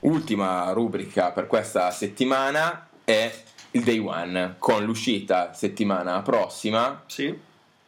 [0.00, 3.32] Ultima rubrica per questa settimana è
[3.70, 7.32] il day one, con l'uscita settimana prossima Sì.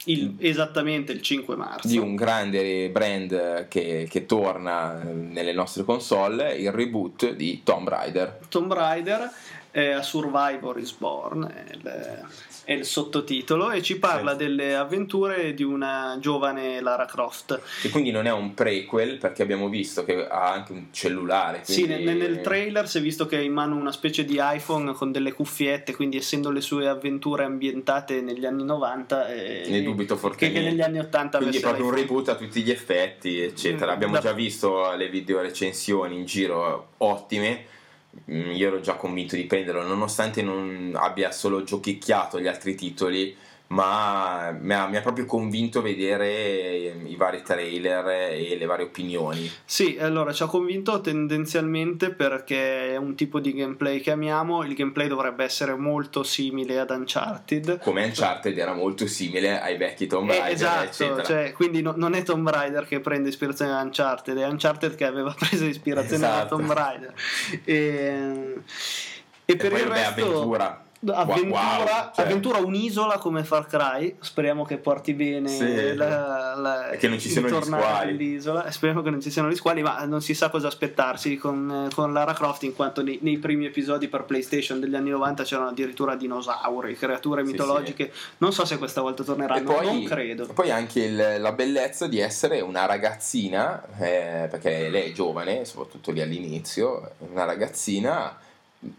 [0.07, 1.89] Il- esattamente il 5 marzo.
[1.89, 7.89] di un grande brand che, che torna eh, nelle nostre console, il reboot di Tomb
[7.89, 8.39] Raider.
[8.49, 9.29] Tomb Raider
[9.73, 12.23] è a Survivor is Born, il,
[12.65, 14.39] è il sottotitolo, e ci parla Sì.
[14.39, 17.61] delle avventure di una giovane Lara Croft.
[17.83, 21.61] Che quindi non è un prequel perché abbiamo visto che ha anche un cellulare.
[21.63, 24.39] Sì, quindi- nel, nel trailer si è visto che ha in mano una specie di
[24.41, 29.83] iPhone con delle cuffiette, quindi essendo le sue avventure ambientate negli anni 90, eh, Ne
[29.83, 30.61] dubito fortemente.
[30.61, 32.09] che negli anni 80 Quindi è proprio un l'iPhone.
[32.09, 33.91] reboot a tutti gli effetti, eccetera.
[33.93, 37.67] Mm, Abbiamo da- già visto le video recensioni in giro ottime.
[38.31, 43.37] Mm, Io ero già convinto di prenderlo, nonostante non abbia solo giochicchiato gli altri titoli,
[43.69, 48.85] ma mi ha, mi ha proprio convinto vedere eh, i vari trailer e le varie
[48.85, 49.51] opinioni.
[49.65, 54.63] Sì, allora ci ha convinto tendenzialmente perché è un tipo di gameplay che amiamo.
[54.65, 57.79] Il gameplay dovrebbe essere molto simile ad Uncharted.
[57.81, 61.23] Come Uncharted era molto simile ai vecchi Tomb Eh, Raider, esatto, eccetera.
[61.25, 65.05] cioè, quindi no- non è Tomb Raider che prende ispirazione da Uncharted, è Uncharted che
[65.05, 66.57] aveva preso ispirazione da Esatto.
[66.57, 67.13] Tomb Raider.
[67.65, 68.55] E,
[69.47, 70.84] e per poi, il vabbè, resto, avventura.
[71.13, 72.25] Avventura, Wow, cioè.
[72.25, 74.17] avventura un'isola come Far Cry.
[74.21, 75.95] Speriamo che porti bene Sì.
[75.95, 78.41] la, la- E che non ci siano gli squali.
[78.71, 82.13] Speriamo che non ci siano gli squali, ma non si sa cosa aspettarsi con, con
[82.13, 86.15] Lara Croft, in quanto nei, nei primi episodi per PlayStation degli anni 90 c'erano addirittura
[86.17, 88.13] dinosauri, creature Sì, mitologiche.
[88.39, 90.47] Non so se questa volta torneranno, E poi, non credo.
[90.55, 96.11] poi anche il- la bellezza di essere una ragazzina, eh, perché lei è giovane, soprattutto
[96.11, 98.37] lì all'inizio, una ragazzina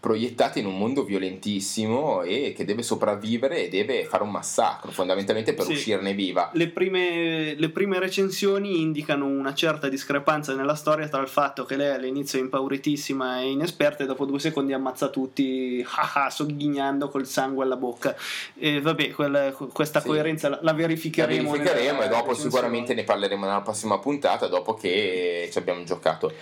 [0.00, 5.54] proiettata in un mondo violentissimo e che deve sopravvivere e deve fare un massacro fondamentalmente
[5.54, 5.72] per Sì.
[5.72, 6.50] uscirne viva.
[6.54, 11.76] Le prime, le prime recensioni indicano una certa discrepanza nella storia tra il fatto che
[11.76, 17.08] lei all'inizio è impauritissima e inesperta e dopo due secondi ammazza tutti ah, ah, sogghignando
[17.08, 18.14] col sangue alla bocca.
[18.58, 20.06] E vabbè, quella- questa Sì.
[20.08, 21.50] coerenza la, la La verificheremo.
[21.52, 22.50] verificheremo nella e dopo recensione.
[22.50, 26.32] sicuramente ne parleremo nella prossima puntata dopo che ci abbiamo giocato.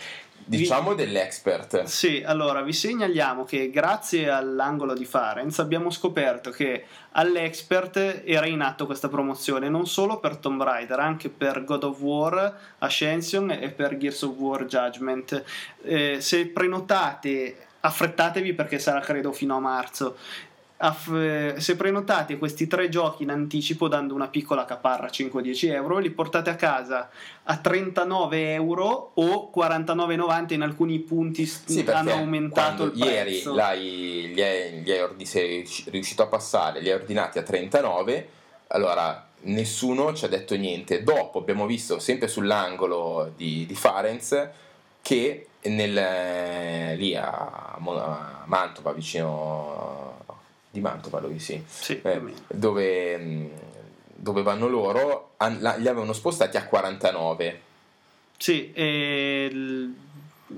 [0.47, 1.85] Diciamo dell'expert.
[1.85, 8.61] Sì, allora vi segnaliamo che grazie all'angolo di Farenz abbiamo scoperto che all'Expert era in
[8.61, 13.71] atto questa promozione non solo per Tomb Raider, anche per God of War Ascension e
[13.71, 15.43] per Gears of War Judgment.
[15.83, 20.17] Eh, se prenotate, affrettatevi perché sarà credo fino a marzo.
[20.77, 26.11] Aff- se prenotate questi tre giochi in anticipo dando una piccola caparra 5-10 euro li
[26.11, 27.09] portate a casa
[27.45, 33.43] a 39 euro o 49,90 in alcuni punti s- Sì, hanno aumentato il prezzo ieri
[33.55, 38.29] l'hai, li hai, li hai ordi- sei riuscito a passare, li hai ordinati a 39,
[38.69, 41.03] allora nessuno ci ha detto niente.
[41.05, 44.49] Dopo abbiamo visto sempre sull'angolo di, di Farenz
[45.01, 50.04] che nel, lì a, a Mantova, vicino
[50.75, 53.49] di Mantova, lui sì, Sì, eh, dove,
[54.13, 57.61] dove vanno loro, han- la- li avevano spostati a 49.
[58.37, 59.49] Sì, e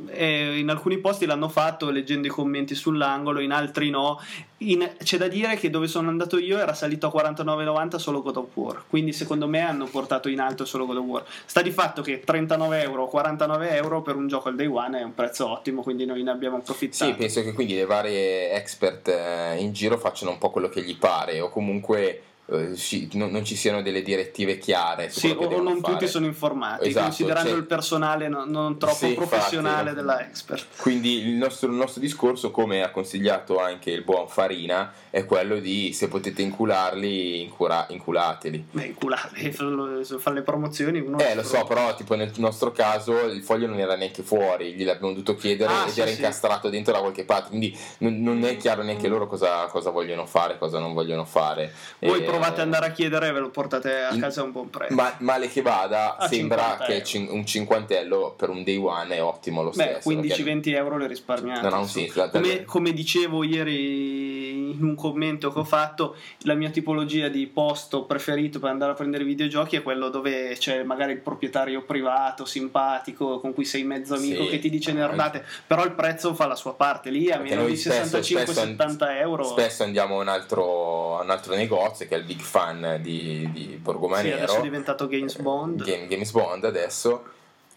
[0.05, 4.21] il- e in alcuni posti l'hanno fatto leggendo i commenti sull'angolo, in altri no.
[4.59, 8.37] In- c'è da dire che dove sono andato io era salito a 49,90 solo God
[8.37, 11.25] of War, quindi secondo me hanno portato in alto solo God of War.
[11.45, 15.01] Sta di fatto che 39 euro o 49 euro per un gioco al day one
[15.01, 17.11] è un prezzo ottimo, quindi noi ne abbiamo approfittato.
[17.11, 20.83] Sì, penso che quindi le varie expert eh, in giro facciano un po' quello che
[20.83, 25.35] gli pare o comunque eh, ci- non, non ci siano delle direttive chiare su Sì,
[25.37, 25.95] o non fare.
[25.95, 29.27] tutti sono informati, Esatto, considerando cioè- il personale non, non troppo Sì, infatti.
[29.29, 30.67] professionale della expert.
[30.81, 35.59] Quindi il nostro, il nostro discorso, come ha consigliato anche il buon Farina, è quello
[35.59, 38.67] di se potete incularli, incura- inculateli.
[38.71, 39.53] Beh, inculare,
[40.19, 43.79] fare le promozioni uno Eh, lo so, però tipo nel nostro caso il foglio non
[43.79, 46.17] era neanche fuori, gliel'abbiamo dovuto chiedere Ah, ed sì, era sì.
[46.17, 50.27] incastrato dentro da qualche parte, quindi non, non è chiaro neanche loro cosa, cosa vogliono
[50.27, 51.73] fare, cosa non vogliono fare.
[51.99, 54.53] Voi Eh, provate ad andare a chiedere e ve lo portate a casa a un
[54.53, 54.95] buon prezzo.
[54.95, 57.35] Ma, male che vada, A sembra 50 che euro.
[57.35, 60.11] un cinquantello per un day one è ottimo lo Beh, stesso.
[60.11, 61.61] 15-20 euro le risparmiate.
[61.63, 66.55] Non ha un senso, Come, come dicevo ieri in un commento che ho fatto, la
[66.55, 71.13] mia tipologia di posto preferito per andare a prendere videogiochi è quello dove c'è magari
[71.13, 74.51] il proprietario privato, simpatico, con cui sei mezzo amico Sì.
[74.51, 77.67] che ti dice nerdate, però il prezzo fa la sua parte lì a Perché meno
[77.67, 79.45] di spesso- 65-70 euro.
[79.45, 83.49] Spesso andiamo a un altro, a un altro negozio che è il Big Fan di,
[83.53, 84.37] di Sì, Borgomanero.
[84.37, 85.85] adesso è diventato Games Bond.
[85.85, 87.25] Game- Games Bond adesso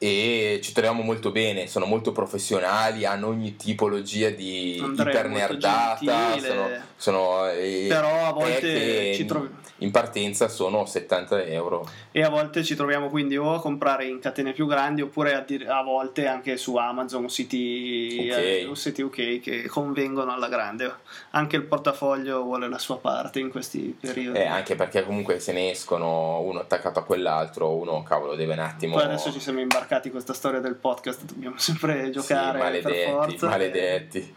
[0.01, 6.39] e ci troviamo molto bene, sono molto professionali, hanno ogni tipologia di Andrea è ipernerdata,
[6.39, 9.49] sono, sono, eh, Però a volte ci trovi-
[9.81, 11.87] in partenza sono 70 euro.
[12.11, 15.39] e a volte ci troviamo quindi o a comprare in catene più grandi oppure a,
[15.41, 18.37] dir- a volte anche su Amazon o siti, Ok.
[18.37, 20.93] eh, o siti ok che convengono alla grande
[21.31, 25.53] anche il portafoglio vuole la sua parte in questi periodi Eh, anche perché comunque se
[25.53, 28.95] ne escono uno attaccato a quell'altro, uno cavolo deve un attimo...
[28.95, 32.61] poi adesso ci siamo imbarcati in questa storia del podcast dobbiamo sempre Sì, giocare per
[32.61, 33.47] maledetti, forza.
[33.49, 34.33] maledetti.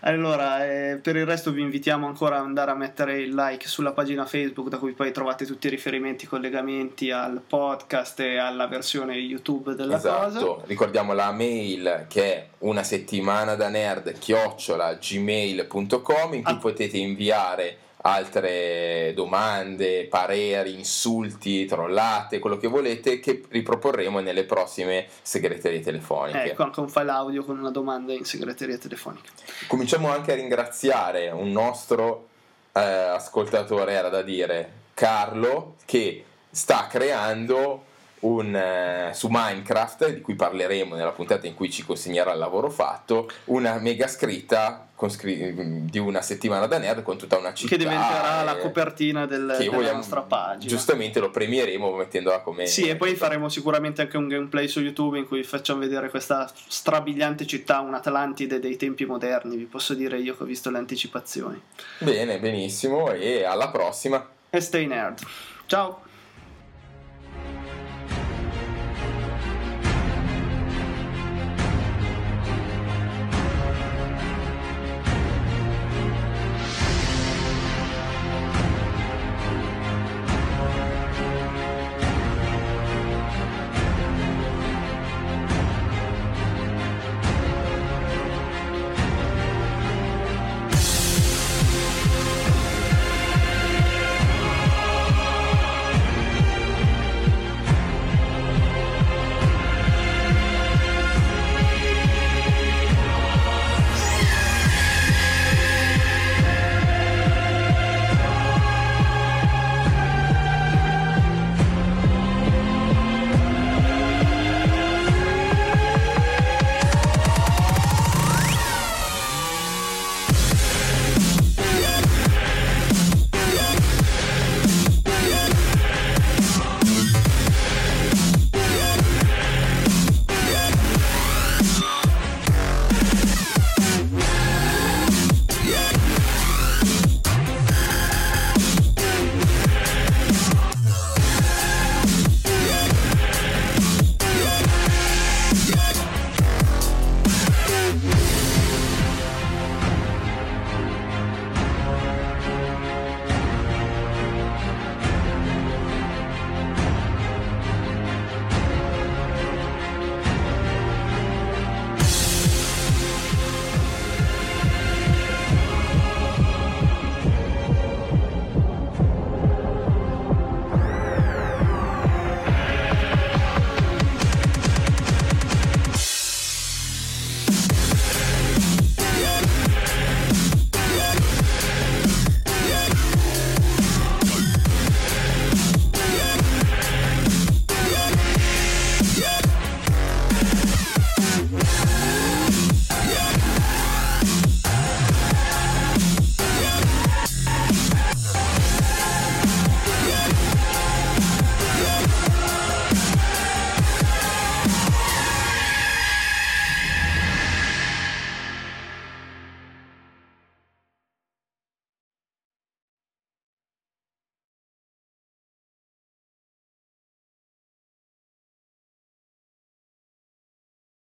[0.02, 3.92] Allora, eh, per il resto vi invitiamo ancora ad andare a mettere il like sulla
[3.92, 9.14] pagina Facebook da cui poi trovate tutti i riferimenti, collegamenti al podcast e alla versione
[9.16, 10.62] YouTube della esatto, cosa.
[10.66, 16.56] ricordiamo la mail che è una settimana da nerd chiocciola gmail.com in cui Ah.
[16.56, 25.80] potete inviare altre domande, pareri, insulti, trollate, quello che volete, che riproporremo nelle prossime segreterie
[25.80, 26.52] telefoniche.
[26.52, 29.30] Ecco, anche un file audio con una domanda in segreteria telefonica.
[29.66, 32.28] Cominciamo anche a ringraziare un nostro
[32.72, 37.84] eh, ascoltatore, era da dire, Carlo, che sta creando
[38.20, 42.68] un, eh, su Minecraft, di cui parleremo nella puntata in cui ci consegnerà il lavoro
[42.68, 45.54] fatto, una mega scritta scri-
[45.88, 47.70] di una settimana da nerd con tutta una città.
[47.74, 50.68] Che diventerà la eh, copertina del- che della vogliamo- nostra pagina.
[50.70, 52.66] Giustamente lo premieremo mettendola come...
[52.66, 56.50] Sì, e poi faremo sicuramente anche un gameplay su YouTube in cui facciamo vedere questa
[56.68, 61.58] strabiliante città, un'Atlantide dei tempi moderni, vi posso dire io che ho visto le anticipazioni.
[62.00, 64.28] Bene, benissimo, e alla prossima.
[64.50, 65.20] E stay nerd.
[65.64, 66.02] Ciao!